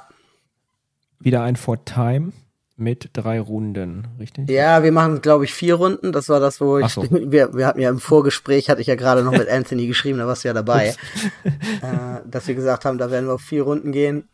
Wieder 1.19 1.43
ein 1.43 1.55
For 1.55 1.83
Time 1.85 2.33
mit 2.75 3.11
drei 3.13 3.39
Runden, 3.39 4.07
richtig? 4.19 4.49
Ja, 4.49 4.83
wir 4.83 4.91
machen, 4.91 5.21
glaube 5.21 5.45
ich, 5.45 5.53
vier 5.53 5.75
Runden. 5.75 6.11
Das 6.11 6.29
war 6.29 6.39
das, 6.39 6.59
wo 6.59 6.79
ich, 6.79 6.87
so. 6.87 7.03
wir, 7.11 7.53
wir 7.53 7.67
hatten 7.67 7.79
ja 7.79 7.89
im 7.89 7.99
Vorgespräch, 7.99 8.69
hatte 8.69 8.81
ich 8.81 8.87
ja 8.87 8.95
gerade 8.95 9.23
noch 9.23 9.31
mit 9.31 9.49
Anthony 9.49 9.87
geschrieben, 9.87 10.19
da 10.19 10.27
warst 10.27 10.43
du 10.43 10.47
ja 10.47 10.53
dabei, 10.53 10.95
äh, 11.43 12.21
dass 12.25 12.47
wir 12.47 12.55
gesagt 12.55 12.85
haben, 12.85 12.97
da 12.97 13.11
werden 13.11 13.27
wir 13.27 13.35
auf 13.35 13.41
vier 13.41 13.63
Runden 13.63 13.91
gehen. 13.91 14.27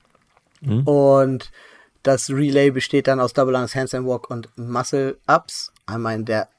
Mhm. 0.62 0.84
Und 0.84 1.52
das 2.04 2.30
Relay 2.30 2.72
besteht 2.72 3.08
dann 3.08 3.20
aus 3.20 3.34
Double 3.34 3.56
Arms 3.56 3.76
Handstand 3.76 4.08
Walk 4.08 4.30
und 4.30 4.50
Muscle 4.58 5.18
Ups. 5.28 5.72
Einmal 5.86 6.16
in 6.16 6.26
der 6.26 6.50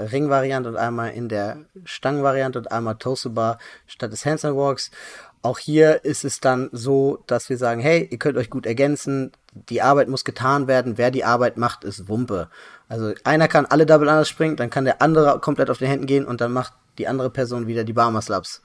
Ring-Variante 0.00 0.68
und 0.68 0.76
einmal 0.76 1.10
in 1.10 1.28
der 1.28 1.58
Stangen-Variante 1.84 2.58
und 2.58 2.72
einmal 2.72 2.96
Toast 2.96 3.32
Bar 3.34 3.58
statt 3.86 4.12
des 4.12 4.24
Handstand 4.24 4.56
Walks. 4.56 4.90
Auch 5.42 5.58
hier 5.58 6.04
ist 6.04 6.24
es 6.24 6.40
dann 6.40 6.68
so, 6.72 7.22
dass 7.26 7.48
wir 7.48 7.58
sagen, 7.58 7.80
hey, 7.80 8.08
ihr 8.10 8.18
könnt 8.18 8.38
euch 8.38 8.48
gut 8.48 8.64
ergänzen, 8.64 9.32
die 9.52 9.82
Arbeit 9.82 10.08
muss 10.08 10.24
getan 10.24 10.68
werden, 10.68 10.98
wer 10.98 11.10
die 11.10 11.24
Arbeit 11.24 11.56
macht, 11.56 11.84
ist 11.84 12.08
Wumpe. 12.08 12.48
Also 12.88 13.12
einer 13.24 13.48
kann 13.48 13.66
alle 13.66 13.84
Double 13.84 14.08
Unders 14.08 14.28
springen, 14.28 14.56
dann 14.56 14.70
kann 14.70 14.84
der 14.84 15.02
andere 15.02 15.40
komplett 15.40 15.68
auf 15.68 15.78
den 15.78 15.88
Händen 15.88 16.06
gehen 16.06 16.26
und 16.26 16.40
dann 16.40 16.52
macht 16.52 16.74
die 16.98 17.08
andere 17.08 17.30
Person 17.30 17.66
wieder 17.66 17.84
die 17.84 17.92
Barmer 17.92 18.22
Slaps. 18.22 18.62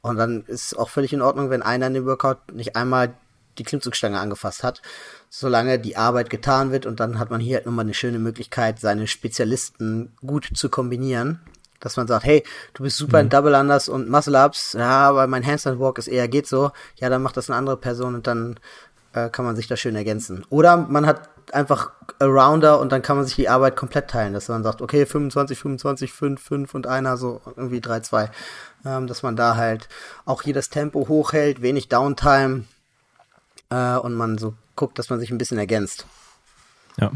Und 0.00 0.16
dann 0.16 0.44
ist 0.46 0.78
auch 0.78 0.88
völlig 0.88 1.12
in 1.12 1.22
Ordnung, 1.22 1.50
wenn 1.50 1.62
einer 1.62 1.88
in 1.88 1.94
dem 1.94 2.06
Workout 2.06 2.38
nicht 2.52 2.76
einmal 2.76 3.14
die 3.58 3.64
Klimmzugstange 3.64 4.18
angefasst 4.18 4.62
hat, 4.62 4.82
solange 5.28 5.78
die 5.78 5.96
Arbeit 5.96 6.30
getan 6.30 6.72
wird 6.72 6.86
und 6.86 7.00
dann 7.00 7.18
hat 7.18 7.30
man 7.30 7.40
hier 7.40 7.56
halt 7.56 7.66
nochmal 7.66 7.84
eine 7.84 7.94
schöne 7.94 8.18
Möglichkeit, 8.18 8.80
seine 8.80 9.06
Spezialisten 9.06 10.12
gut 10.24 10.48
zu 10.54 10.68
kombinieren. 10.68 11.40
Dass 11.80 11.96
man 11.96 12.08
sagt, 12.08 12.24
hey, 12.24 12.42
du 12.74 12.82
bist 12.82 12.96
super 12.96 13.18
mhm. 13.18 13.26
in 13.26 13.28
Double 13.28 13.54
Unders 13.54 13.88
und 13.88 14.08
Muscle 14.08 14.34
Ups, 14.34 14.72
ja, 14.72 15.08
aber 15.08 15.28
mein 15.28 15.46
Handstand 15.46 15.78
Walk 15.78 15.98
ist 15.98 16.08
eher 16.08 16.26
geht 16.26 16.48
so, 16.48 16.72
ja, 16.96 17.08
dann 17.08 17.22
macht 17.22 17.36
das 17.36 17.48
eine 17.48 17.56
andere 17.56 17.76
Person 17.76 18.16
und 18.16 18.26
dann 18.26 18.58
äh, 19.12 19.28
kann 19.28 19.44
man 19.44 19.54
sich 19.54 19.68
da 19.68 19.76
schön 19.76 19.94
ergänzen. 19.94 20.44
Oder 20.50 20.76
man 20.76 21.06
hat 21.06 21.30
einfach 21.52 21.92
Arounder 22.18 22.80
und 22.80 22.92
dann 22.92 23.02
kann 23.02 23.16
man 23.16 23.26
sich 23.26 23.36
die 23.36 23.48
Arbeit 23.48 23.76
komplett 23.76 24.08
teilen, 24.08 24.32
dass 24.32 24.48
man 24.48 24.62
sagt, 24.62 24.82
okay, 24.82 25.06
25, 25.06 25.58
25, 25.58 26.12
5, 26.12 26.42
5 26.42 26.74
und 26.74 26.86
einer, 26.86 27.16
so 27.16 27.40
irgendwie 27.56 27.80
3, 27.80 28.00
2. 28.00 28.30
Ähm, 28.84 29.06
dass 29.06 29.22
man 29.22 29.36
da 29.36 29.56
halt 29.56 29.88
auch 30.24 30.42
hier 30.42 30.54
das 30.54 30.70
Tempo 30.70 31.08
hochhält, 31.08 31.62
wenig 31.62 31.88
Downtime 31.88 32.64
äh, 33.70 33.96
und 33.96 34.14
man 34.14 34.38
so 34.38 34.54
guckt, 34.76 34.98
dass 34.98 35.10
man 35.10 35.20
sich 35.20 35.30
ein 35.30 35.38
bisschen 35.38 35.58
ergänzt. 35.58 36.06
Ja. 36.98 37.12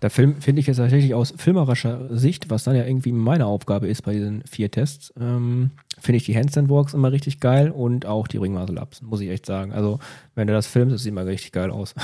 Da 0.00 0.08
finde 0.08 0.38
ich 0.56 0.66
jetzt 0.66 0.78
tatsächlich 0.78 1.12
aus 1.12 1.34
filmerischer 1.36 2.08
Sicht, 2.08 2.48
was 2.48 2.64
dann 2.64 2.74
ja 2.74 2.86
irgendwie 2.86 3.12
meine 3.12 3.44
Aufgabe 3.44 3.86
ist 3.86 4.00
bei 4.00 4.14
diesen 4.14 4.42
vier 4.44 4.70
Tests, 4.70 5.12
ähm, 5.20 5.72
finde 6.00 6.16
ich 6.16 6.24
die 6.24 6.34
Handstand 6.34 6.70
Walks 6.70 6.94
immer 6.94 7.12
richtig 7.12 7.38
geil 7.38 7.70
und 7.70 8.06
auch 8.06 8.26
die 8.26 8.38
Ring 8.38 8.54
Muscle 8.54 8.80
Ups, 8.80 9.02
muss 9.02 9.20
ich 9.20 9.28
echt 9.28 9.44
sagen. 9.44 9.72
Also, 9.72 9.98
wenn 10.34 10.46
du 10.46 10.54
das 10.54 10.66
filmst, 10.66 10.94
das 10.94 11.02
sieht 11.02 11.12
immer 11.12 11.26
richtig 11.26 11.52
geil 11.52 11.70
aus. 11.70 11.94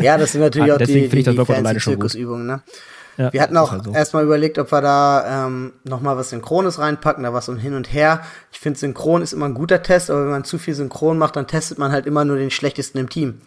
Ja, 0.00 0.16
das 0.16 0.30
sind 0.30 0.42
natürlich 0.42 0.70
ah, 0.70 0.76
auch 0.76 0.78
die, 0.78 1.08
die, 1.08 1.22
die 1.24 1.44
fancy 1.44 1.80
Zirkusübungen, 1.80 2.46
ne? 2.46 2.62
Ja, 3.16 3.32
wir 3.32 3.42
hatten 3.42 3.56
auch 3.56 3.72
halt 3.72 3.84
so. 3.84 3.92
erstmal 3.92 4.24
überlegt, 4.24 4.58
ob 4.58 4.72
wir 4.72 4.80
da 4.80 5.46
ähm, 5.46 5.72
nochmal 5.84 6.16
was 6.16 6.30
Synchrones 6.30 6.78
reinpacken, 6.78 7.24
da 7.24 7.32
was 7.32 7.46
so 7.46 7.54
hin 7.54 7.74
und 7.74 7.92
her. 7.92 8.22
Ich 8.52 8.60
finde, 8.60 8.78
Synchron 8.78 9.22
ist 9.22 9.32
immer 9.32 9.46
ein 9.46 9.54
guter 9.54 9.82
Test, 9.82 10.10
aber 10.10 10.22
wenn 10.24 10.30
man 10.30 10.44
zu 10.44 10.58
viel 10.58 10.74
Synchron 10.74 11.18
macht, 11.18 11.36
dann 11.36 11.46
testet 11.46 11.78
man 11.78 11.92
halt 11.92 12.06
immer 12.06 12.24
nur 12.24 12.36
den 12.36 12.50
schlechtesten 12.50 12.98
im 12.98 13.08
Team. 13.08 13.40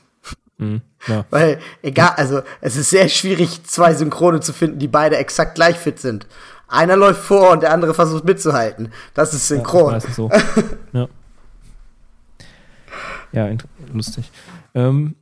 Mhm, 0.58 0.82
ja. 1.08 1.26
Weil, 1.30 1.60
egal, 1.82 2.14
also 2.18 2.42
es 2.62 2.76
ist 2.76 2.90
sehr 2.90 3.10
schwierig, 3.10 3.64
zwei 3.66 3.94
Synchrone 3.94 4.40
zu 4.40 4.54
finden, 4.54 4.80
die 4.80 4.88
beide 4.88 5.18
exakt 5.18 5.56
gleich 5.56 5.78
fit 5.78 6.00
sind. 6.00 6.28
Einer 6.68 6.96
läuft 6.96 7.24
vor 7.24 7.52
und 7.52 7.64
der 7.64 7.72
andere 7.72 7.94
versucht 7.94 8.26
mitzuhalten. 8.26 8.92
Das 9.14 9.34
ist 9.34 9.48
synchron. 9.48 9.94
Ja, 9.94 10.00
das 10.00 10.16
so. 10.16 10.32
ja. 10.94 11.08
ja, 13.32 13.50
lustig. 13.94 14.32
Ähm, 14.74 15.16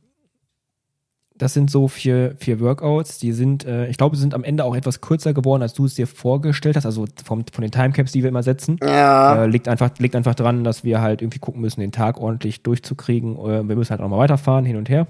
das 1.42 1.54
sind 1.54 1.72
so 1.72 1.88
vier, 1.88 2.36
vier 2.38 2.60
Workouts, 2.60 3.18
die 3.18 3.32
sind, 3.32 3.64
äh, 3.64 3.88
ich 3.88 3.96
glaube, 3.96 4.14
sind 4.14 4.32
am 4.32 4.44
Ende 4.44 4.64
auch 4.64 4.76
etwas 4.76 5.00
kürzer 5.00 5.34
geworden, 5.34 5.60
als 5.60 5.74
du 5.74 5.86
es 5.86 5.94
dir 5.94 6.06
vorgestellt 6.06 6.76
hast, 6.76 6.86
also 6.86 7.06
vom, 7.24 7.44
von 7.52 7.62
den 7.62 7.72
Timecaps, 7.72 8.12
die 8.12 8.22
wir 8.22 8.28
immer 8.28 8.44
setzen. 8.44 8.78
Ja. 8.80 9.42
Äh, 9.42 9.46
liegt, 9.48 9.66
einfach, 9.66 9.90
liegt 9.98 10.14
einfach 10.14 10.36
dran, 10.36 10.62
dass 10.62 10.84
wir 10.84 11.00
halt 11.00 11.20
irgendwie 11.20 11.40
gucken 11.40 11.60
müssen, 11.60 11.80
den 11.80 11.90
Tag 11.90 12.18
ordentlich 12.18 12.62
durchzukriegen. 12.62 13.36
Äh, 13.38 13.68
wir 13.68 13.74
müssen 13.74 13.90
halt 13.90 14.00
auch 14.00 14.08
mal 14.08 14.18
weiterfahren, 14.18 14.64
hin 14.64 14.76
und 14.76 14.88
her. 14.88 15.08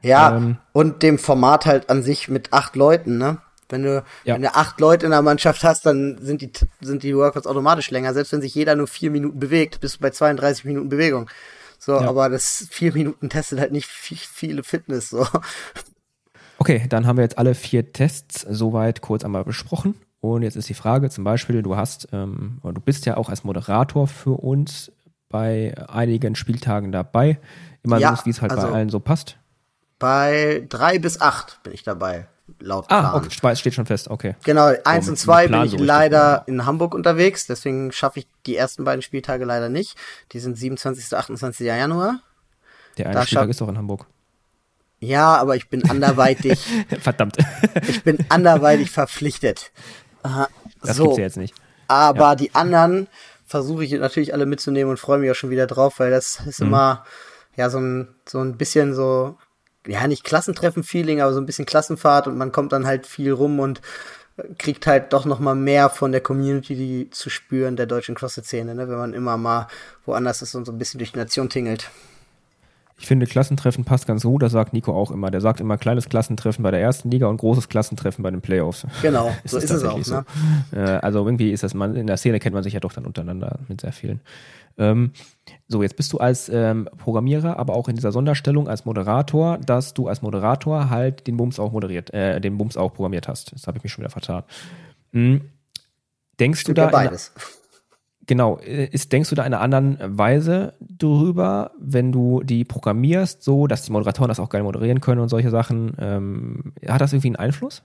Ja, 0.00 0.34
ähm, 0.34 0.56
und 0.72 1.02
dem 1.02 1.18
Format 1.18 1.66
halt 1.66 1.90
an 1.90 2.02
sich 2.02 2.28
mit 2.28 2.54
acht 2.54 2.74
Leuten, 2.74 3.18
ne? 3.18 3.36
Wenn 3.68 3.82
du, 3.82 4.02
ja. 4.24 4.36
wenn 4.36 4.42
du 4.42 4.54
acht 4.54 4.80
Leute 4.80 5.04
in 5.04 5.12
der 5.12 5.20
Mannschaft 5.20 5.62
hast, 5.62 5.84
dann 5.84 6.16
sind 6.22 6.40
die, 6.40 6.50
sind 6.80 7.02
die 7.02 7.14
Workouts 7.14 7.46
automatisch 7.46 7.90
länger. 7.90 8.14
Selbst 8.14 8.32
wenn 8.32 8.40
sich 8.40 8.54
jeder 8.54 8.76
nur 8.76 8.86
vier 8.86 9.10
Minuten 9.10 9.38
bewegt, 9.38 9.82
bist 9.82 9.96
du 9.96 10.00
bei 10.00 10.10
32 10.10 10.64
Minuten 10.64 10.88
Bewegung. 10.88 11.28
So, 11.82 11.94
ja. 11.94 12.06
aber 12.06 12.28
das 12.28 12.66
vier 12.70 12.92
Minuten 12.92 13.30
testet 13.30 13.58
halt 13.58 13.72
nicht 13.72 13.86
viel, 13.86 14.18
viele 14.18 14.62
Fitness, 14.62 15.08
so. 15.08 15.26
Okay, 16.58 16.84
dann 16.90 17.06
haben 17.06 17.16
wir 17.16 17.24
jetzt 17.24 17.38
alle 17.38 17.54
vier 17.54 17.94
Tests 17.94 18.42
soweit 18.42 19.00
kurz 19.00 19.24
einmal 19.24 19.44
besprochen. 19.44 19.94
Und 20.20 20.42
jetzt 20.42 20.56
ist 20.56 20.68
die 20.68 20.74
Frage, 20.74 21.08
zum 21.08 21.24
Beispiel, 21.24 21.62
du 21.62 21.76
hast, 21.76 22.08
ähm, 22.12 22.60
du 22.62 22.80
bist 22.82 23.06
ja 23.06 23.16
auch 23.16 23.30
als 23.30 23.44
Moderator 23.44 24.06
für 24.06 24.38
uns 24.42 24.92
bei 25.30 25.74
einigen 25.88 26.34
Spieltagen 26.34 26.92
dabei. 26.92 27.38
Immer 27.82 27.96
ja, 27.96 28.14
so, 28.14 28.26
wie 28.26 28.30
es 28.30 28.42
halt 28.42 28.52
also, 28.52 28.66
bei 28.66 28.74
allen 28.74 28.90
so 28.90 29.00
passt. 29.00 29.38
Bei 29.98 30.66
drei 30.68 30.98
bis 30.98 31.22
acht 31.22 31.62
bin 31.62 31.72
ich 31.72 31.82
dabei, 31.82 32.26
laut 32.58 32.86
Ah, 32.88 33.10
Plan. 33.10 33.24
okay, 33.42 33.56
steht 33.56 33.74
schon 33.74 33.86
fest, 33.86 34.08
okay. 34.08 34.34
Genau, 34.44 34.72
eins 34.84 35.06
so, 35.06 35.12
und 35.12 35.16
zwei 35.16 35.48
bin 35.48 35.62
ich 35.62 35.72
so 35.72 35.78
leider 35.78 36.44
in 36.46 36.66
Hamburg 36.66 36.94
unterwegs, 36.94 37.46
deswegen 37.46 37.92
schaffe 37.92 38.20
ich 38.20 38.26
die 38.46 38.56
ersten 38.56 38.84
beiden 38.84 39.02
Spieltage 39.02 39.44
leider 39.44 39.68
nicht. 39.68 39.96
Die 40.32 40.40
sind 40.40 40.56
27. 40.56 41.16
28. 41.16 41.66
Januar. 41.66 42.20
Der 42.98 43.06
eine 43.06 43.14
da 43.14 43.26
Spieltag 43.26 43.48
ist 43.48 43.60
doch 43.60 43.68
in 43.68 43.78
Hamburg. 43.78 44.06
Ja, 45.00 45.36
aber 45.36 45.56
ich 45.56 45.68
bin 45.68 45.88
anderweitig. 45.88 46.60
Verdammt. 47.00 47.38
ich 47.88 48.02
bin 48.02 48.18
anderweitig 48.28 48.90
verpflichtet. 48.90 49.72
Aha, 50.22 50.48
das 50.82 50.96
so. 50.96 51.04
gibt's 51.04 51.18
ja 51.18 51.24
jetzt 51.24 51.36
nicht. 51.38 51.54
Aber 51.88 52.20
ja. 52.20 52.34
die 52.34 52.54
anderen 52.54 53.08
versuche 53.46 53.84
ich 53.84 53.92
natürlich 53.92 54.34
alle 54.34 54.46
mitzunehmen 54.46 54.90
und 54.90 54.98
freue 54.98 55.18
mich 55.18 55.30
auch 55.30 55.34
schon 55.34 55.50
wieder 55.50 55.66
drauf, 55.66 55.98
weil 55.98 56.10
das 56.10 56.40
ist 56.46 56.60
mhm. 56.60 56.68
immer 56.68 57.04
ja 57.56 57.70
so 57.70 57.78
ein 57.78 58.08
so 58.28 58.40
ein 58.40 58.56
bisschen 58.56 58.94
so 58.94 59.36
ja, 59.86 60.06
nicht 60.06 60.24
Klassentreffen-Feeling, 60.24 61.20
aber 61.20 61.32
so 61.32 61.40
ein 61.40 61.46
bisschen 61.46 61.66
Klassenfahrt 61.66 62.26
und 62.26 62.36
man 62.36 62.52
kommt 62.52 62.72
dann 62.72 62.86
halt 62.86 63.06
viel 63.06 63.32
rum 63.32 63.60
und 63.60 63.80
kriegt 64.58 64.86
halt 64.86 65.12
doch 65.12 65.26
noch 65.26 65.40
mal 65.40 65.54
mehr 65.54 65.90
von 65.90 66.12
der 66.12 66.20
Community 66.20 66.74
die 66.74 67.10
zu 67.10 67.30
spüren, 67.30 67.76
der 67.76 67.86
deutschen 67.86 68.14
CrossFit-Szene, 68.14 68.74
ne? 68.74 68.88
wenn 68.88 68.98
man 68.98 69.14
immer 69.14 69.36
mal 69.36 69.68
woanders 70.06 70.42
ist 70.42 70.54
und 70.54 70.64
so 70.64 70.72
ein 70.72 70.78
bisschen 70.78 70.98
durch 70.98 71.12
die 71.12 71.18
Nation 71.18 71.48
tingelt. 71.48 71.90
Ich 73.00 73.06
finde, 73.06 73.26
Klassentreffen 73.26 73.84
passt 73.84 74.06
ganz 74.06 74.24
gut, 74.24 74.42
das 74.42 74.52
sagt 74.52 74.74
Nico 74.74 74.92
auch 74.92 75.10
immer. 75.10 75.30
Der 75.30 75.40
sagt 75.40 75.60
immer 75.60 75.78
kleines 75.78 76.10
Klassentreffen 76.10 76.62
bei 76.62 76.70
der 76.70 76.82
ersten 76.82 77.10
Liga 77.10 77.28
und 77.28 77.38
großes 77.38 77.70
Klassentreffen 77.70 78.22
bei 78.22 78.30
den 78.30 78.42
Playoffs. 78.42 78.86
Genau, 79.00 79.34
ist 79.42 79.50
so 79.52 79.58
ist 79.58 79.70
es 79.70 79.84
auch. 79.84 80.06
Ne? 80.06 80.24
Äh, 80.72 80.80
also 80.80 81.24
irgendwie 81.24 81.50
ist 81.50 81.62
das, 81.62 81.72
man, 81.72 81.96
in 81.96 82.06
der 82.06 82.18
Szene 82.18 82.38
kennt 82.40 82.52
man 82.52 82.62
sich 82.62 82.74
ja 82.74 82.80
doch 82.80 82.92
dann 82.92 83.06
untereinander 83.06 83.58
mit 83.68 83.80
sehr 83.80 83.92
vielen. 83.92 84.20
Ähm, 84.76 85.12
so, 85.70 85.82
jetzt 85.82 85.96
bist 85.96 86.12
du 86.12 86.18
als 86.18 86.48
ähm, 86.48 86.88
Programmierer, 86.98 87.56
aber 87.56 87.74
auch 87.74 87.88
in 87.88 87.94
dieser 87.94 88.10
Sonderstellung 88.10 88.68
als 88.68 88.84
Moderator, 88.84 89.56
dass 89.58 89.94
du 89.94 90.08
als 90.08 90.20
Moderator 90.20 90.90
halt 90.90 91.28
den 91.28 91.36
Bums 91.36 91.60
auch 91.60 91.70
moderiert, 91.70 92.12
äh, 92.12 92.40
den 92.40 92.58
Bums 92.58 92.76
auch 92.76 92.92
programmiert 92.92 93.28
hast. 93.28 93.52
Das 93.52 93.68
habe 93.68 93.78
ich 93.78 93.84
mich 93.84 93.92
schon 93.92 94.02
wieder 94.02 94.10
vertan. 94.10 94.42
Hm. 95.12 95.42
Denkst 96.40 96.60
Stimmt 96.60 96.78
du 96.78 96.82
da? 96.82 96.88
beides. 96.88 97.32
In, 97.36 97.42
Genau, 98.26 98.58
äh, 98.58 98.84
ist, 98.86 99.12
denkst 99.12 99.28
du 99.30 99.34
da 99.34 99.44
in 99.44 99.52
einer 99.52 99.60
anderen 99.60 99.98
Weise 100.16 100.74
drüber, 100.78 101.72
wenn 101.80 102.12
du 102.12 102.44
die 102.44 102.64
programmierst, 102.64 103.42
so 103.42 103.66
dass 103.66 103.82
die 103.82 103.90
Moderatoren 103.90 104.28
das 104.28 104.38
auch 104.38 104.50
geil 104.50 104.62
moderieren 104.62 105.00
können 105.00 105.20
und 105.20 105.28
solche 105.28 105.50
Sachen? 105.50 105.96
Ähm, 105.98 106.72
hat 106.86 107.00
das 107.00 107.12
irgendwie 107.12 107.28
einen 107.28 107.36
Einfluss? 107.36 107.82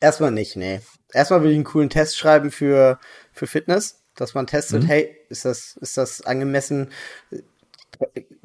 Erstmal 0.00 0.32
nicht, 0.32 0.56
nee. 0.56 0.80
Erstmal 1.14 1.42
will 1.42 1.50
ich 1.50 1.54
einen 1.54 1.64
coolen 1.64 1.88
Test 1.88 2.18
schreiben 2.18 2.50
für, 2.50 2.98
für 3.32 3.46
Fitness, 3.46 4.03
dass 4.14 4.34
man 4.34 4.46
testet, 4.46 4.84
mhm. 4.84 4.86
hey, 4.86 5.16
ist 5.28 5.44
das, 5.44 5.76
ist 5.80 5.96
das 5.96 6.22
angemessen? 6.22 6.90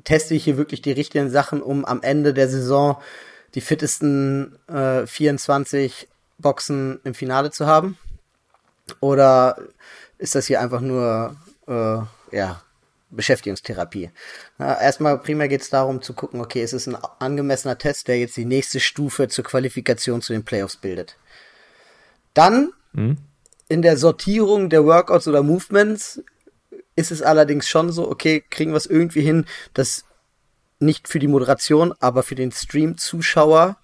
Teste 0.04 0.36
ich 0.36 0.44
hier 0.44 0.58
wirklich 0.58 0.82
die 0.82 0.92
richtigen 0.92 1.30
Sachen, 1.30 1.62
um 1.62 1.86
am 1.86 2.02
Ende 2.02 2.34
der 2.34 2.50
Saison 2.50 3.02
die 3.56 3.62
fittesten 3.62 4.58
äh, 4.68 5.06
24 5.06 6.08
Boxen 6.38 7.00
im 7.04 7.14
Finale 7.14 7.52
zu 7.52 7.68
haben? 7.68 7.98
Oder 9.00 9.58
ist 10.18 10.36
das 10.36 10.48
hier 10.48 10.62
einfach 10.62 10.82
nur, 10.82 11.36
äh, 11.68 12.36
ja, 12.36 12.62
Beschäftigungstherapie. 13.12 14.12
Ja, 14.60 14.80
erstmal 14.80 15.18
primär 15.18 15.48
geht 15.48 15.62
es 15.62 15.70
darum 15.70 16.02
zu 16.02 16.14
gucken, 16.14 16.42
okay, 16.42 16.64
ist 16.64 16.74
es 16.74 16.88
ein 16.88 16.98
angemessener 17.20 17.78
Test, 17.78 18.08
der 18.08 18.20
jetzt 18.20 18.38
die 18.38 18.46
nächste 18.46 18.80
Stufe 18.80 19.28
zur 19.28 19.44
Qualifikation 19.44 20.22
zu 20.22 20.34
den 20.34 20.46
Playoffs 20.46 20.78
bildet. 20.78 21.18
Dann 22.34 22.72
mhm. 22.94 23.18
In 23.70 23.82
der 23.84 23.98
Sortierung 23.98 24.70
der 24.70 24.84
Workouts 24.84 25.28
oder 25.28 25.44
Movements 25.44 26.22
ist 26.96 27.12
es 27.12 27.22
allerdings 27.22 27.70
schon 27.70 27.92
so, 27.92 28.10
okay, 28.10 28.44
kriegen 28.50 28.72
wir 28.72 28.78
es 28.78 28.88
irgendwie 28.88 29.22
hin, 29.22 29.46
dass 29.74 30.06
nicht 30.80 31.08
für 31.08 31.20
die 31.20 31.28
Moderation, 31.28 31.94
aber 32.00 32.24
für 32.24 32.36
den 32.36 32.52
Stream-Zuschauer 32.52 33.78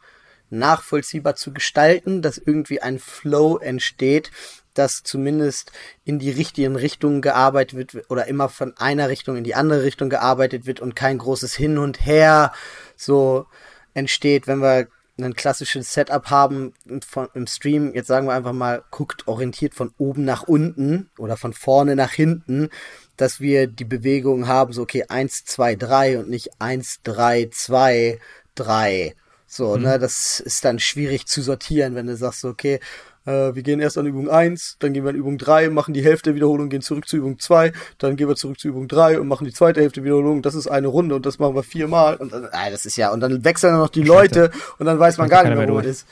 nachvollziehbar 0.50 1.36
zu 1.36 1.54
gestalten, 1.54 2.22
dass 2.22 2.38
irgendwie 2.38 2.82
ein 2.82 3.00
Flow 3.00 3.58
entsteht, 3.58 4.32
dass 4.74 5.04
zumindest 5.04 5.72
in 6.04 6.20
die 6.20 6.32
richtigen 6.32 6.75
Richtungen 6.75 7.22
gearbeitet 7.22 7.94
wird 7.94 8.10
oder 8.10 8.27
immer 8.27 8.50
von 8.50 8.75
einer 8.77 9.10
Richtung 9.10 9.38
in 9.38 9.44
die 9.44 9.56
andere 9.56 9.84
Richtung 9.84 10.10
gearbeitet 10.10 10.65
wird 10.65 10.80
und 10.80 10.96
kein 10.96 11.18
großes 11.18 11.56
Hin 11.56 11.77
und 11.77 12.06
Her 12.06 12.51
so 12.98 13.46
entsteht, 13.94 14.48
wenn 14.48 14.60
wir 14.60 14.88
ein 15.17 15.34
klassisches 15.34 15.93
Setup 15.93 16.29
haben 16.29 16.74
von, 17.07 17.29
im 17.34 17.48
Stream, 17.48 17.93
jetzt 17.93 18.07
sagen 18.07 18.27
wir 18.27 18.34
einfach 18.34 18.53
mal, 18.53 18.84
guckt 18.91 19.27
orientiert 19.27 19.74
von 19.74 19.93
oben 19.98 20.25
nach 20.25 20.43
unten 20.43 21.10
oder 21.17 21.38
von 21.38 21.53
vorne 21.53 21.95
nach 21.95 22.12
hinten, 22.12 22.69
dass 23.15 23.39
wir 23.39 23.67
die 23.67 23.86
Bewegung 23.86 24.48
haben, 24.48 24.74
so 24.74 24.81
okay, 24.81 25.05
eins 25.07 25.45
zwei 25.45 25.75
drei 25.75 26.19
und 26.19 26.29
nicht 26.29 26.50
eins 26.60 27.00
drei 27.03 27.50
zwei 27.51 28.19
drei 28.55 29.15
So, 29.48 29.77
mhm. 29.77 29.84
ne, 29.84 30.00
das 30.00 30.39
ist 30.39 30.65
dann 30.65 30.79
schwierig 30.79 31.27
zu 31.27 31.41
sortieren, 31.41 31.95
wenn 31.95 32.07
du 32.07 32.17
sagst, 32.17 32.43
okay, 32.43 32.79
äh, 33.25 33.55
wir 33.55 33.63
gehen 33.63 33.79
erst 33.79 33.98
an 33.98 34.05
Übung 34.05 34.29
1, 34.29 34.77
dann 34.79 34.94
gehen 34.94 35.03
wir 35.03 35.10
an 35.10 35.15
Übung 35.15 35.38
3, 35.38 35.70
machen 35.70 35.94
die 35.94 36.03
Hälfte 36.03 36.29
der 36.29 36.36
Wiederholung, 36.36 36.70
gehen 36.70 36.82
zurück 36.82 37.08
zu 37.08 37.17
Übung 37.17 37.39
2, 37.39 37.74
dann 37.98 38.15
gehen 38.15 38.27
wir 38.27 38.36
zurück 38.36 38.60
zu 38.60 38.67
Übung 38.67 38.88
3 38.88 39.20
und 39.20 39.27
machen 39.27 39.46
die 39.46 39.53
zweite 39.53 39.82
Hälfte 39.82 40.03
Wiederholung. 40.03 40.41
Das 40.41 40.55
ist 40.55 40.67
eine 40.67 40.88
Runde 40.88 41.15
und 41.15 41.25
das 41.25 41.39
machen 41.39 41.55
wir 41.55 41.63
viermal. 41.63 42.15
Und 42.15 42.34
dann, 42.34 42.46
äh, 42.46 42.72
das 42.72 42.86
ist 42.86 42.98
ja, 42.98 43.12
und 43.12 43.20
dann 43.20 43.44
wechseln 43.44 43.72
dann 43.72 43.82
noch 43.82 43.89
die 43.89 44.03
Leute 44.03 44.51
und 44.77 44.86
dann 44.86 45.00
weiß 45.00 45.17
man 45.17 45.29
gar 45.29 45.44
nicht 45.44 45.58
mehr, 45.58 45.70
wo 45.70 45.79
es 45.79 45.86
ist. 45.86 46.08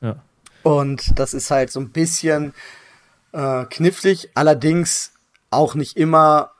Ja. 0.00 0.16
Und 0.62 1.18
das 1.18 1.34
ist 1.34 1.50
halt 1.50 1.70
so 1.70 1.80
ein 1.80 1.90
bisschen 1.90 2.54
äh, 3.32 3.64
knifflig, 3.66 4.30
allerdings 4.34 5.12
auch 5.50 5.74
nicht 5.74 5.96
immer 5.96 6.52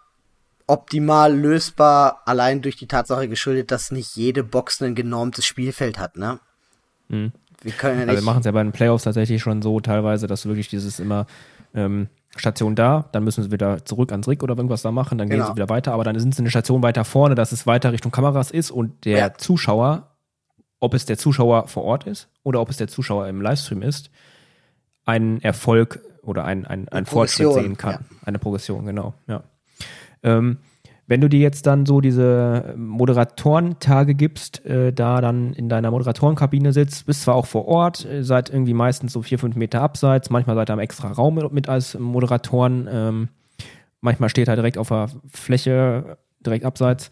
optimal 0.66 1.35
lösbar, 1.35 2.23
allein 2.26 2.61
durch 2.61 2.76
die 2.76 2.87
Tatsache 2.87 3.26
geschuldet, 3.26 3.71
dass 3.71 3.90
nicht 3.90 4.16
jede 4.16 4.45
Box 4.45 4.83
ein 4.83 4.95
genormtes 4.95 5.47
Spielfeld 5.47 5.99
hat, 5.99 6.16
ne? 6.16 6.40
Mhm. 7.09 7.33
Wir 7.62 7.73
können 7.73 8.00
ja 8.00 8.07
nicht. 8.07 8.11
Also 8.11 8.23
wir 8.23 8.27
machen 8.27 8.41
es 8.41 8.47
ja 8.47 8.53
bei 8.53 8.62
den 8.62 8.73
Playoffs 8.73 9.05
tatsächlich 9.05 9.43
schon 9.43 9.62
so 9.62 9.81
teilweise, 9.81 10.27
dass 10.27 10.43
du 10.43 10.49
wirklich 10.49 10.69
dieses 10.69 11.00
immer 11.00 11.27
ähm, 11.75 12.09
Station 12.37 12.75
da, 12.75 13.09
dann 13.12 13.25
müssen 13.25 13.43
sie 13.43 13.50
wieder 13.50 13.85
zurück 13.85 14.12
ans 14.12 14.29
Rig 14.29 14.43
oder 14.43 14.57
irgendwas 14.57 14.83
da 14.83 14.93
machen, 14.93 15.19
dann 15.19 15.29
genau. 15.29 15.45
gehen 15.45 15.53
sie 15.53 15.57
wieder 15.57 15.69
weiter, 15.69 15.93
aber 15.93 16.05
dann 16.05 16.19
sind 16.19 16.35
sie 16.35 16.43
eine 16.43 16.50
Station 16.50 16.83
weiter 16.83 17.05
vorne, 17.05 17.35
dass 17.35 17.53
es 17.53 17.67
weiter 17.67 17.93
Richtung 17.93 18.12
Kameras 18.12 18.50
ist 18.50 18.71
und 18.71 19.05
der 19.05 19.19
ja. 19.19 19.35
Zuschauer 19.35 20.09
ob 20.81 20.95
es 20.95 21.07
der 21.07 21.19
Zuschauer 21.19 21.69
vor 21.69 21.85
Ort 21.85 22.05
ist 22.07 22.29
oder 22.43 22.61
ob 22.61 22.71
es 22.71 22.77
der 22.77 22.88
Zuschauer 22.88 23.29
im 23.29 23.41
Livestream 23.41 23.83
ist, 23.83 24.11
einen 25.05 25.41
Erfolg 25.41 26.00
oder 26.23 26.45
einen, 26.45 26.67
einen, 26.67 26.88
einen 26.88 27.07
Fortschritt 27.07 27.53
sehen 27.53 27.77
kann. 27.77 27.93
Ja. 27.93 28.00
Eine 28.25 28.38
Progression, 28.38 28.85
genau, 28.87 29.15
ja. 29.27 29.43
Ähm, 30.23 30.59
wenn 31.09 31.23
du 31.23 31.29
dir 31.29 31.41
jetzt 31.41 31.67
dann 31.67 31.87
so 31.87 32.03
diese 32.03 32.75
Moderatorentage 32.77 34.15
gibst, 34.15 34.65
äh, 34.67 34.93
da 34.93 35.23
dann 35.23 35.55
in 35.55 35.71
deiner 35.71 35.91
Moderatorenkabine 35.91 36.75
sitzt, 36.75 37.07
bist 37.07 37.23
zwar 37.23 37.35
auch 37.35 37.47
vor 37.47 37.67
Ort, 37.67 38.05
äh, 38.05 38.23
seid 38.23 38.50
irgendwie 38.50 38.75
meistens 38.75 39.15
so 39.15 39.23
vier, 39.23 39.38
fünf 39.38 39.57
Meter 39.57 39.81
abseits, 39.81 40.29
manchmal 40.29 40.55
seid 40.55 40.69
ihr 40.69 40.75
am 40.75 40.79
extra 40.79 41.11
Raum 41.11 41.37
mit, 41.37 41.50
mit 41.50 41.69
als 41.69 41.99
Moderatoren, 41.99 42.88
ähm, 42.93 43.29
manchmal 44.03 44.29
steht 44.29 44.49
er 44.49 44.57
direkt 44.57 44.77
auf 44.77 44.88
der 44.88 45.09
Fläche, 45.33 46.19
direkt 46.45 46.67
abseits. 46.67 47.11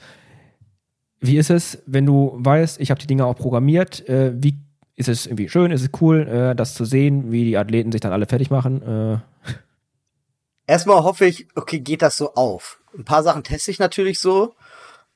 Wie 1.21 1.39
ist 1.39 1.51
es, 1.51 1.83
wenn 1.87 2.05
du 2.05 2.35
weißt, 2.37 2.79
ich 2.81 2.91
habe 2.91 3.01
die 3.01 3.07
Dinge 3.07 3.25
auch 3.25 3.37
programmiert, 3.37 4.07
äh, 4.11 4.35
wie 4.37 4.59
ist 4.95 5.09
es 5.09 5.25
irgendwie 5.25 5.49
schön, 5.49 5.71
ist 5.71 5.83
es 5.83 5.91
cool, 6.03 6.29
äh, 6.29 6.55
das 6.55 6.75
zu 6.75 6.85
sehen, 6.85 7.33
wie 7.33 7.47
die 7.47 7.57
Athleten 7.57 7.93
sich 7.93 8.03
dann 8.03 8.13
alle 8.13 8.27
fertig 8.27 8.51
machen? 8.51 8.83
Äh. 8.83 9.19
Erstmal 10.67 11.03
hoffe 11.03 11.25
ich, 11.25 11.49
okay, 11.55 11.81
geht 11.81 12.03
das 12.03 12.19
so 12.19 12.35
auf? 12.35 12.79
Ein 12.97 13.05
paar 13.05 13.23
Sachen 13.23 13.45
teste 13.45 13.71
ich 13.71 13.79
natürlich 13.79 14.21
so. 14.21 14.55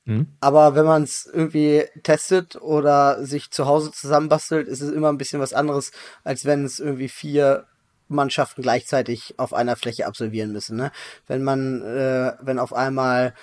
Mhm. 0.05 0.27
Aber 0.39 0.75
wenn 0.75 0.85
man 0.85 1.03
es 1.03 1.29
irgendwie 1.31 1.85
testet 2.03 2.55
oder 2.55 3.23
sich 3.25 3.51
zu 3.51 3.65
Hause 3.65 3.91
zusammenbastelt, 3.91 4.67
ist 4.67 4.81
es 4.81 4.91
immer 4.91 5.09
ein 5.09 5.17
bisschen 5.17 5.41
was 5.41 5.53
anderes, 5.53 5.91
als 6.23 6.45
wenn 6.45 6.65
es 6.65 6.79
irgendwie 6.79 7.09
vier 7.09 7.65
Mannschaften 8.07 8.61
gleichzeitig 8.61 9.35
auf 9.37 9.53
einer 9.53 9.75
Fläche 9.75 10.05
absolvieren 10.05 10.51
müssen. 10.51 10.77
Ne? 10.77 10.91
Wenn 11.27 11.43
man, 11.43 11.81
äh, 11.81 12.33
wenn 12.41 12.59
auf 12.59 12.73
einmal 12.73 13.33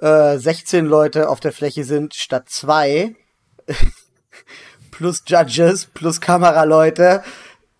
äh, 0.00 0.38
16 0.38 0.86
Leute 0.86 1.28
auf 1.28 1.40
der 1.40 1.52
Fläche 1.52 1.84
sind 1.84 2.14
statt 2.14 2.48
zwei, 2.48 3.14
plus 4.90 5.22
Judges, 5.26 5.86
plus 5.86 6.20
Kameraleute, 6.20 7.22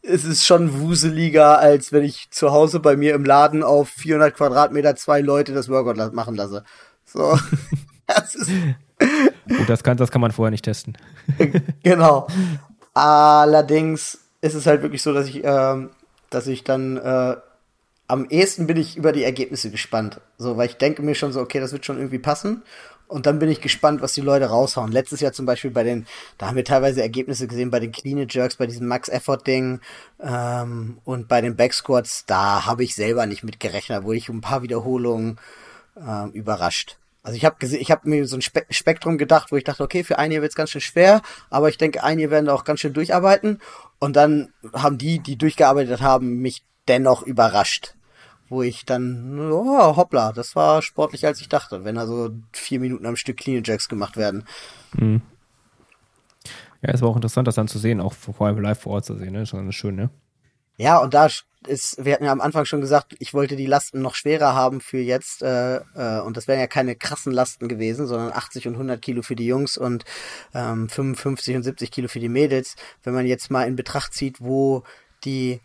es 0.06 0.24
ist 0.24 0.44
schon 0.44 0.80
wuseliger, 0.80 1.58
als 1.58 1.92
wenn 1.92 2.04
ich 2.04 2.28
zu 2.30 2.52
Hause 2.52 2.80
bei 2.80 2.96
mir 2.96 3.14
im 3.14 3.24
Laden 3.24 3.62
auf 3.62 3.88
400 3.88 4.34
Quadratmeter 4.34 4.96
zwei 4.96 5.20
Leute 5.20 5.54
das 5.54 5.68
Workout 5.68 6.12
machen 6.12 6.34
lasse. 6.34 6.64
So. 7.04 7.38
das 8.06 8.34
ist 8.34 8.50
Gut, 9.48 9.68
das 9.68 9.82
kann, 9.82 9.96
das 9.96 10.10
kann 10.10 10.20
man 10.20 10.32
vorher 10.32 10.50
nicht 10.50 10.64
testen. 10.64 10.96
genau. 11.82 12.26
Allerdings 12.92 14.20
ist 14.40 14.54
es 14.54 14.66
halt 14.66 14.82
wirklich 14.82 15.02
so, 15.02 15.12
dass 15.12 15.26
ich, 15.26 15.42
ähm, 15.44 15.90
dass 16.30 16.46
ich 16.46 16.64
dann 16.64 16.96
äh, 16.96 17.36
am 18.06 18.26
ehesten 18.28 18.66
bin 18.66 18.76
ich 18.76 18.96
über 18.96 19.12
die 19.12 19.24
Ergebnisse 19.24 19.70
gespannt. 19.70 20.20
So, 20.38 20.56
weil 20.56 20.68
ich 20.68 20.76
denke 20.76 21.02
mir 21.02 21.14
schon 21.14 21.32
so, 21.32 21.40
okay, 21.40 21.60
das 21.60 21.72
wird 21.72 21.84
schon 21.84 21.96
irgendwie 21.96 22.18
passen. 22.18 22.62
Und 23.06 23.26
dann 23.26 23.38
bin 23.38 23.50
ich 23.50 23.60
gespannt, 23.60 24.00
was 24.02 24.14
die 24.14 24.22
Leute 24.22 24.46
raushauen. 24.46 24.90
Letztes 24.90 25.20
Jahr 25.20 25.32
zum 25.32 25.46
Beispiel 25.46 25.70
bei 25.70 25.84
den, 25.84 26.06
da 26.38 26.48
haben 26.48 26.56
wir 26.56 26.64
teilweise 26.64 27.02
Ergebnisse 27.02 27.46
gesehen 27.46 27.70
bei 27.70 27.80
den 27.80 27.92
Clean 27.92 28.26
Jerks, 28.28 28.56
bei 28.56 28.66
diesem 28.66 28.86
Max-Effort-Ding 28.86 29.80
ähm, 30.20 30.98
und 31.04 31.28
bei 31.28 31.40
den 31.40 31.56
Backsquats, 31.56 32.24
da 32.26 32.64
habe 32.66 32.82
ich 32.82 32.94
selber 32.94 33.26
nicht 33.26 33.44
mit 33.44 33.60
gerechnet, 33.60 34.04
wurde 34.04 34.16
ich 34.16 34.30
um 34.30 34.38
ein 34.38 34.40
paar 34.40 34.62
Wiederholungen 34.62 35.38
ähm, 35.96 36.30
überrascht. 36.32 36.98
Also 37.22 37.36
ich 37.36 37.44
habe 37.44 37.64
ich 37.64 37.90
habe 37.90 38.08
mir 38.08 38.26
so 38.26 38.36
ein 38.36 38.42
Spe 38.42 38.66
Spektrum 38.68 39.16
gedacht, 39.16 39.50
wo 39.50 39.56
ich 39.56 39.64
dachte, 39.64 39.82
okay, 39.82 40.04
für 40.04 40.18
einige 40.18 40.42
wird's 40.42 40.54
ganz 40.54 40.70
schön 40.70 40.82
schwer, 40.82 41.22
aber 41.48 41.70
ich 41.70 41.78
denke, 41.78 42.04
einige 42.04 42.30
werden 42.30 42.50
auch 42.50 42.64
ganz 42.64 42.80
schön 42.80 42.92
durcharbeiten. 42.92 43.60
Und 43.98 44.16
dann 44.16 44.52
haben 44.74 44.98
die, 44.98 45.20
die 45.20 45.36
durchgearbeitet 45.36 46.02
haben, 46.02 46.40
mich 46.40 46.64
dennoch 46.86 47.22
überrascht 47.22 47.94
wo 48.48 48.62
ich 48.62 48.84
dann, 48.84 49.50
oh, 49.50 49.96
hoppla, 49.96 50.32
das 50.32 50.54
war 50.54 50.82
sportlicher 50.82 51.28
als 51.28 51.40
ich 51.40 51.48
dachte, 51.48 51.84
wenn 51.84 51.98
also 51.98 52.30
vier 52.52 52.80
Minuten 52.80 53.06
am 53.06 53.16
Stück 53.16 53.38
Clean 53.38 53.62
Jacks 53.64 53.88
gemacht 53.88 54.16
werden. 54.16 54.44
Mhm. 54.92 55.22
Ja, 56.82 56.92
es 56.92 57.00
war 57.00 57.08
auch 57.08 57.16
interessant, 57.16 57.48
das 57.48 57.54
dann 57.54 57.68
zu 57.68 57.78
sehen, 57.78 58.00
auch 58.00 58.12
vor 58.12 58.46
allem 58.46 58.60
live 58.60 58.80
vor 58.80 58.92
Ort 58.92 59.06
zu 59.06 59.16
sehen, 59.16 59.32
ne? 59.32 59.46
Schon 59.46 59.72
schön, 59.72 59.94
ne? 59.94 60.10
Ja, 60.76 60.98
und 60.98 61.14
da 61.14 61.28
ist, 61.66 62.04
wir 62.04 62.12
hatten 62.12 62.24
ja 62.24 62.32
am 62.32 62.40
Anfang 62.40 62.64
schon 62.64 62.80
gesagt, 62.80 63.14
ich 63.20 63.32
wollte 63.32 63.56
die 63.56 63.66
Lasten 63.66 64.02
noch 64.02 64.14
schwerer 64.14 64.54
haben 64.54 64.80
für 64.80 64.98
jetzt, 64.98 65.42
äh, 65.42 65.76
äh, 65.76 66.20
und 66.20 66.36
das 66.36 66.48
wären 66.48 66.60
ja 66.60 66.66
keine 66.66 66.96
krassen 66.96 67.32
Lasten 67.32 67.68
gewesen, 67.68 68.06
sondern 68.06 68.32
80 68.32 68.68
und 68.68 68.74
100 68.74 69.00
Kilo 69.00 69.22
für 69.22 69.36
die 69.36 69.46
Jungs 69.46 69.78
und 69.78 70.04
ähm, 70.52 70.88
55 70.88 71.56
und 71.56 71.62
70 71.62 71.90
Kilo 71.90 72.08
für 72.08 72.20
die 72.20 72.28
Mädels. 72.28 72.76
Wenn 73.02 73.14
man 73.14 73.24
jetzt 73.24 73.50
mal 73.50 73.66
in 73.66 73.76
Betracht 73.76 74.12
zieht, 74.12 74.40
wo 74.40 74.82
die 75.24 75.60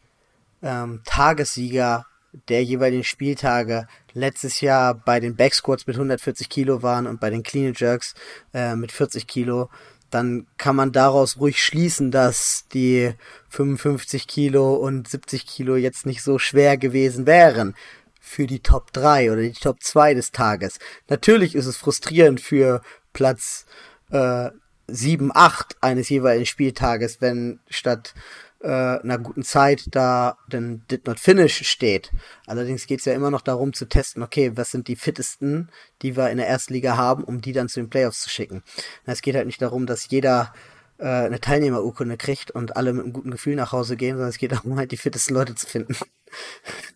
ähm, 0.62 1.02
Tagessieger 1.06 2.06
der 2.48 2.64
jeweiligen 2.64 3.04
Spieltage 3.04 3.88
letztes 4.14 4.62
Jahr 4.62 4.94
bei 4.94 5.20
den 5.20 5.36
Backsquats 5.36 5.88
mit 5.88 5.96
140 5.96 6.50
Kilo 6.50 6.84
waren 6.84 7.08
und 7.08 7.20
bei 7.20 7.30
den 7.30 7.44
Clean 7.44 7.74
Jerks 7.76 8.14
äh, 8.54 8.76
mit 8.76 8.92
40 8.92 9.28
Kilo, 9.28 9.70
dann 10.10 10.48
kann 10.58 10.76
man 10.76 10.92
daraus 10.92 11.40
ruhig 11.40 11.64
schließen, 11.64 12.12
dass 12.12 12.66
die 12.74 13.14
55 13.50 14.28
Kilo 14.28 14.76
und 14.76 15.08
70 15.08 15.46
Kilo 15.46 15.76
jetzt 15.76 16.06
nicht 16.06 16.24
so 16.24 16.40
schwer 16.40 16.78
gewesen 16.78 17.28
wären 17.28 17.76
für 18.20 18.48
die 18.48 18.60
Top 18.60 18.92
3 18.94 19.32
oder 19.32 19.42
die 19.42 19.54
Top 19.54 19.82
2 19.82 20.14
des 20.14 20.32
Tages. 20.32 20.80
Natürlich 21.08 21.56
ist 21.56 21.66
es 21.66 21.78
frustrierend 21.78 22.42
für 22.42 22.82
Platz 23.14 23.66
äh, 24.12 24.50
7, 24.88 25.32
8 25.34 25.78
eines 25.82 26.10
jeweiligen 26.10 26.46
Spieltages, 26.46 27.22
wenn 27.22 27.60
statt 27.70 28.14
äh, 28.62 28.68
einer 28.68 29.18
guten 29.18 29.44
Zeit 29.44 29.86
da 29.92 30.38
denn 30.48 30.84
Did 30.92 31.08
Not 31.08 31.20
Finish 31.20 31.68
steht. 31.68 32.12
Allerdings 32.46 32.88
geht 32.88 33.00
es 33.00 33.06
ja 33.06 33.14
immer 33.14 33.32
noch 33.32 33.42
darum 33.42 33.74
zu 33.74 33.86
testen, 33.86 34.24
okay, 34.24 34.52
was 34.56 34.72
sind 34.72 34.88
die 34.88 34.96
fittesten, 34.96 35.70
die 36.02 36.18
wir 36.18 36.30
in 36.30 36.38
der 36.38 36.48
ersten 36.48 36.74
Liga 36.74 36.98
haben, 36.98 37.24
um 37.24 37.42
die 37.42 37.54
dann 37.54 37.70
zu 37.70 37.80
den 37.80 37.90
Playoffs 37.90 38.22
zu 38.22 38.30
schicken. 38.30 38.64
Es 39.06 39.22
geht 39.22 39.36
halt 39.36 39.46
nicht 39.46 39.62
darum, 39.62 39.86
dass 39.86 40.10
jeder 40.10 40.54
äh, 40.98 41.06
eine 41.06 41.40
Teilnehmerurkunde 41.40 42.18
kriegt 42.18 42.52
und 42.52 42.76
alle 42.76 42.94
mit 42.94 43.04
einem 43.04 43.14
guten 43.14 43.32
Gefühl 43.32 43.56
nach 43.56 43.72
Hause 43.72 43.96
gehen, 43.96 44.16
sondern 44.16 44.30
es 44.30 44.38
geht 44.38 44.52
darum, 44.52 44.78
halt 44.78 44.92
die 44.92 44.98
fittesten 44.98 45.34
Leute 45.34 45.56
zu 45.56 45.66
finden. 45.66 45.96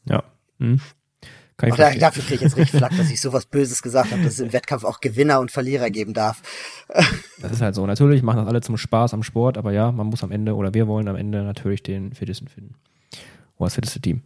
Ja. 0.05 0.23
Hm. 0.59 0.79
Kann 1.63 1.91
ich 1.91 1.99
da, 1.99 2.07
dafür 2.07 2.23
kriege 2.23 2.35
ich 2.35 2.41
jetzt 2.41 2.57
richtig 2.57 2.77
Flack, 2.77 2.95
dass 2.97 3.09
ich 3.09 3.21
sowas 3.21 3.45
Böses 3.45 3.81
gesagt 3.81 4.11
habe, 4.11 4.21
dass 4.21 4.33
es 4.33 4.39
im 4.41 4.51
Wettkampf 4.51 4.83
auch 4.83 4.99
Gewinner 4.99 5.39
und 5.39 5.49
Verlierer 5.49 5.89
geben 5.89 6.13
darf. 6.13 6.41
Das 7.41 7.51
ist 7.51 7.61
halt 7.61 7.75
so. 7.75 7.85
Natürlich 7.85 8.23
machen 8.23 8.37
das 8.37 8.47
alle 8.47 8.61
zum 8.61 8.77
Spaß 8.77 9.13
am 9.13 9.21
Sport, 9.21 9.57
aber 9.57 9.73
ja, 9.73 9.91
man 9.91 10.07
muss 10.07 10.23
am 10.23 10.31
Ende 10.31 10.55
oder 10.55 10.73
wir 10.73 10.87
wollen 10.87 11.09
am 11.09 11.17
Ende 11.17 11.43
natürlich 11.43 11.83
den 11.83 12.13
fittesten 12.13 12.47
finden. 12.47 12.75
Oder 13.57 13.67
das 13.67 13.75
fitteste 13.75 13.99
Team. 13.99 14.21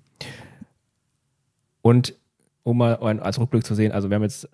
Und 1.81 2.13
um 2.61 2.77
mal 2.77 2.95
als 2.95 3.39
Rückblick 3.39 3.65
zu 3.65 3.73
sehen, 3.73 3.91
also 3.91 4.11
wir 4.11 4.15
haben 4.15 4.23
jetzt 4.23 4.47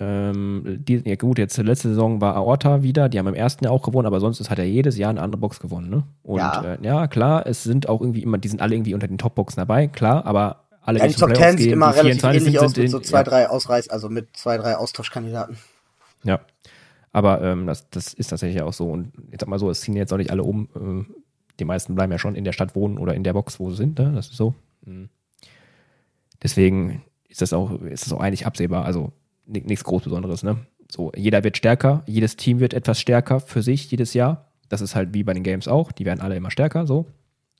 ähm, 0.00 0.78
die, 0.80 1.02
ja 1.04 1.14
gut, 1.14 1.38
jetzt 1.38 1.56
letzte 1.58 1.90
Saison 1.90 2.20
war 2.20 2.34
Aorta 2.34 2.82
wieder, 2.82 3.08
die 3.08 3.20
haben 3.20 3.28
im 3.28 3.34
ersten 3.34 3.64
Jahr 3.64 3.72
auch 3.72 3.82
gewonnen, 3.82 4.06
aber 4.06 4.18
sonst 4.18 4.48
hat 4.50 4.58
er 4.58 4.64
jedes 4.64 4.98
Jahr 4.98 5.10
eine 5.10 5.22
andere 5.22 5.40
Box 5.40 5.60
gewonnen, 5.60 5.90
ne? 5.90 6.02
Und 6.22 6.38
ja. 6.38 6.74
Äh, 6.74 6.78
ja, 6.82 7.06
klar, 7.06 7.46
es 7.46 7.62
sind 7.62 7.88
auch 7.88 8.00
irgendwie 8.00 8.22
immer, 8.22 8.38
die 8.38 8.48
sind 8.48 8.60
alle 8.60 8.74
irgendwie 8.74 8.94
unter 8.94 9.06
den 9.06 9.18
Topboxen 9.18 9.60
dabei, 9.60 9.86
klar, 9.86 10.26
aber 10.26 10.64
alle 10.82 10.98
ja, 10.98 11.06
die 11.06 11.14
Top 11.14 11.36
10 11.36 11.58
sieht 11.58 11.72
immer 11.72 11.94
relativ 11.94 12.24
ähnlich 12.24 12.58
aus 12.58 12.76
mit 12.76 12.90
so 12.90 13.00
zwei, 13.00 13.22
drei 13.22 13.48
Ausreiß, 13.48 13.88
also 13.88 14.08
mit 14.08 14.36
zwei, 14.36 14.56
drei 14.56 14.76
Austauschkandidaten. 14.76 15.56
Ja. 16.24 16.40
Aber 17.12 17.42
ähm, 17.42 17.66
das, 17.66 17.88
das 17.90 18.14
ist 18.14 18.28
tatsächlich 18.28 18.62
auch 18.62 18.72
so. 18.72 18.90
Und 18.90 19.12
jetzt 19.30 19.40
sag 19.40 19.48
mal 19.48 19.58
so, 19.58 19.70
es 19.70 19.82
ziehen 19.82 19.94
jetzt 19.96 20.12
auch 20.12 20.16
nicht 20.16 20.30
alle 20.30 20.42
um. 20.42 20.68
Äh, 20.74 21.14
die 21.60 21.64
meisten 21.64 21.94
bleiben 21.94 22.10
ja 22.10 22.18
schon 22.18 22.34
in 22.34 22.44
der 22.44 22.52
Stadt 22.52 22.74
wohnen 22.74 22.98
oder 22.98 23.14
in 23.14 23.22
der 23.22 23.34
Box, 23.34 23.60
wo 23.60 23.70
sie 23.70 23.76
sind. 23.76 23.98
Ne? 23.98 24.12
Das 24.14 24.28
ist 24.28 24.36
so. 24.36 24.54
Mhm. 24.84 25.08
Deswegen 26.42 27.02
ist 27.28 27.42
das 27.42 27.52
auch, 27.52 27.80
ist 27.82 28.06
das 28.06 28.12
auch 28.12 28.20
eigentlich 28.20 28.46
absehbar. 28.46 28.84
Also 28.84 29.12
nichts 29.46 29.84
groß 29.84 30.02
Besonderes. 30.04 30.42
Ne? 30.42 30.56
So, 30.90 31.12
jeder 31.14 31.44
wird 31.44 31.56
stärker, 31.56 32.02
jedes 32.06 32.36
Team 32.36 32.60
wird 32.60 32.74
etwas 32.74 33.00
stärker 33.00 33.40
für 33.40 33.62
sich 33.62 33.90
jedes 33.90 34.14
Jahr. 34.14 34.48
Das 34.68 34.80
ist 34.80 34.94
halt 34.94 35.14
wie 35.14 35.22
bei 35.22 35.34
den 35.34 35.42
Games 35.42 35.68
auch. 35.68 35.92
Die 35.92 36.04
werden 36.04 36.20
alle 36.20 36.36
immer 36.36 36.50
stärker. 36.50 36.86
So. 36.86 37.06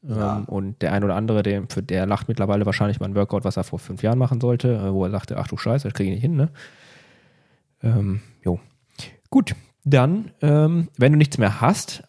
Ja. 0.02 0.38
Ähm, 0.38 0.44
und 0.46 0.82
der 0.82 0.92
ein 0.92 1.04
oder 1.04 1.14
andere, 1.14 1.42
der, 1.42 1.64
für, 1.68 1.82
der 1.82 2.06
lacht 2.06 2.28
mittlerweile 2.28 2.66
wahrscheinlich 2.66 3.00
mal 3.00 3.06
ein 3.06 3.14
Workout, 3.14 3.44
was 3.44 3.56
er 3.56 3.64
vor 3.64 3.78
fünf 3.78 4.02
Jahren 4.02 4.18
machen 4.18 4.40
sollte, 4.40 4.74
äh, 4.74 4.92
wo 4.92 5.04
er 5.04 5.10
sagte, 5.10 5.38
ach 5.38 5.48
du 5.48 5.56
Scheiße, 5.56 5.88
das 5.88 5.94
kriege 5.94 6.10
ich 6.10 6.16
nicht 6.16 6.22
hin, 6.22 6.36
ne? 6.36 6.50
Ähm, 7.82 8.20
jo. 8.42 8.60
Gut, 9.30 9.54
dann, 9.84 10.32
ähm, 10.40 10.88
wenn 10.96 11.12
du 11.12 11.18
nichts 11.18 11.38
mehr 11.38 11.60
hast, 11.60 12.02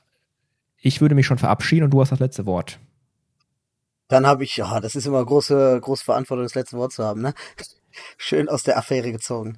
ich 0.77 1.01
würde 1.01 1.15
mich 1.15 1.25
schon 1.25 1.37
verabschieden 1.37 1.85
und 1.85 1.91
du 1.91 2.01
hast 2.01 2.11
das 2.11 2.19
letzte 2.19 2.45
Wort. 2.45 2.79
Dann 4.07 4.27
habe 4.27 4.43
ich, 4.43 4.57
ja, 4.57 4.79
das 4.79 4.95
ist 4.95 5.07
immer 5.07 5.23
große, 5.23 5.79
große 5.79 6.03
Verantwortung, 6.03 6.43
das 6.43 6.55
letzte 6.55 6.77
Wort 6.77 6.91
zu 6.91 7.03
haben, 7.03 7.21
ne? 7.21 7.33
Schön 8.17 8.49
aus 8.49 8.63
der 8.63 8.77
Affäre 8.77 9.11
gezogen. 9.11 9.57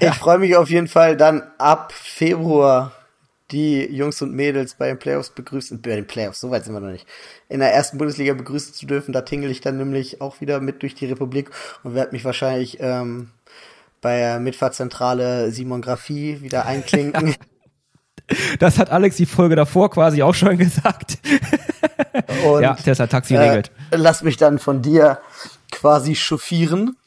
Ja. 0.00 0.10
Ich 0.10 0.16
freue 0.16 0.38
mich 0.38 0.56
auf 0.56 0.68
jeden 0.68 0.88
Fall 0.88 1.16
dann 1.16 1.42
ab 1.58 1.92
Februar 1.92 2.92
die 3.50 3.84
Jungs 3.86 4.20
und 4.20 4.34
Mädels 4.34 4.74
bei 4.74 4.88
den 4.88 4.98
Playoffs 4.98 5.30
begrüßen, 5.30 5.80
bei 5.80 5.96
den 5.96 6.06
Playoffs, 6.06 6.40
so 6.40 6.50
weit 6.50 6.64
sind 6.64 6.74
wir 6.74 6.80
noch 6.80 6.90
nicht, 6.90 7.06
in 7.48 7.60
der 7.60 7.72
ersten 7.72 7.98
Bundesliga 7.98 8.34
begrüßen 8.34 8.74
zu 8.74 8.86
dürfen. 8.86 9.12
Da 9.12 9.22
tingle 9.22 9.50
ich 9.50 9.60
dann 9.60 9.78
nämlich 9.78 10.20
auch 10.20 10.40
wieder 10.40 10.60
mit 10.60 10.82
durch 10.82 10.94
die 10.94 11.06
Republik 11.06 11.50
und 11.82 11.94
werde 11.94 12.12
mich 12.12 12.24
wahrscheinlich 12.24 12.78
ähm, 12.80 13.30
bei 14.00 14.18
der 14.18 14.40
Mitfahrzentrale 14.40 15.50
Simon 15.50 15.82
Graphie 15.82 16.40
wieder 16.42 16.66
einklinken. 16.66 17.34
Das 18.58 18.78
hat 18.78 18.90
Alex 18.90 19.16
die 19.16 19.24
Folge 19.24 19.56
davor 19.56 19.90
quasi 19.90 20.22
auch 20.22 20.34
schon 20.34 20.58
gesagt. 20.58 21.16
Und, 22.44 22.60
ja, 22.60 22.74
Tesla 22.74 23.06
Taxi 23.06 23.34
äh, 23.34 23.38
regelt. 23.38 23.70
Lass 23.90 24.22
mich 24.22 24.36
dann 24.36 24.58
von 24.58 24.82
dir 24.82 25.18
quasi 25.70 26.14
chauffieren. 26.14 26.98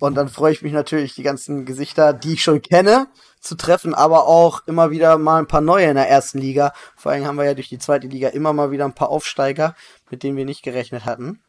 Und 0.00 0.16
dann 0.16 0.28
freue 0.28 0.52
ich 0.52 0.62
mich 0.62 0.72
natürlich, 0.72 1.14
die 1.14 1.22
ganzen 1.22 1.64
Gesichter, 1.64 2.12
die 2.12 2.32
ich 2.32 2.42
schon 2.42 2.62
kenne, 2.62 3.06
zu 3.46 3.54
treffen, 3.54 3.94
aber 3.94 4.26
auch 4.26 4.66
immer 4.66 4.90
wieder 4.90 5.18
mal 5.18 5.38
ein 5.38 5.46
paar 5.46 5.60
neue 5.60 5.86
in 5.86 5.94
der 5.94 6.08
ersten 6.08 6.38
Liga. 6.38 6.72
Vor 6.96 7.12
allem 7.12 7.24
haben 7.24 7.36
wir 7.36 7.44
ja 7.44 7.54
durch 7.54 7.68
die 7.68 7.78
zweite 7.78 8.06
Liga 8.06 8.28
immer 8.28 8.52
mal 8.52 8.70
wieder 8.70 8.84
ein 8.84 8.94
paar 8.94 9.10
Aufsteiger, 9.10 9.74
mit 10.10 10.22
denen 10.22 10.36
wir 10.36 10.44
nicht 10.44 10.62
gerechnet 10.62 11.04
hatten. 11.04 11.40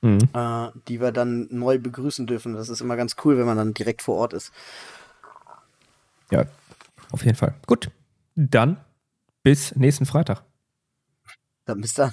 Mhm. 0.00 0.18
Äh, 0.34 0.70
die 0.88 1.00
wir 1.00 1.12
dann 1.12 1.46
neu 1.50 1.78
begrüßen 1.78 2.26
dürfen. 2.26 2.54
Das 2.54 2.68
ist 2.68 2.80
immer 2.80 2.96
ganz 2.96 3.14
cool, 3.24 3.38
wenn 3.38 3.46
man 3.46 3.56
dann 3.56 3.72
direkt 3.72 4.02
vor 4.02 4.16
Ort 4.16 4.32
ist. 4.32 4.52
Ja, 6.30 6.44
auf 7.12 7.24
jeden 7.24 7.36
Fall. 7.36 7.54
Gut, 7.66 7.90
dann 8.34 8.78
bis 9.42 9.76
nächsten 9.76 10.06
Freitag. 10.06 10.42
Dann 11.66 11.80
bis 11.80 11.94
dann. 11.94 12.12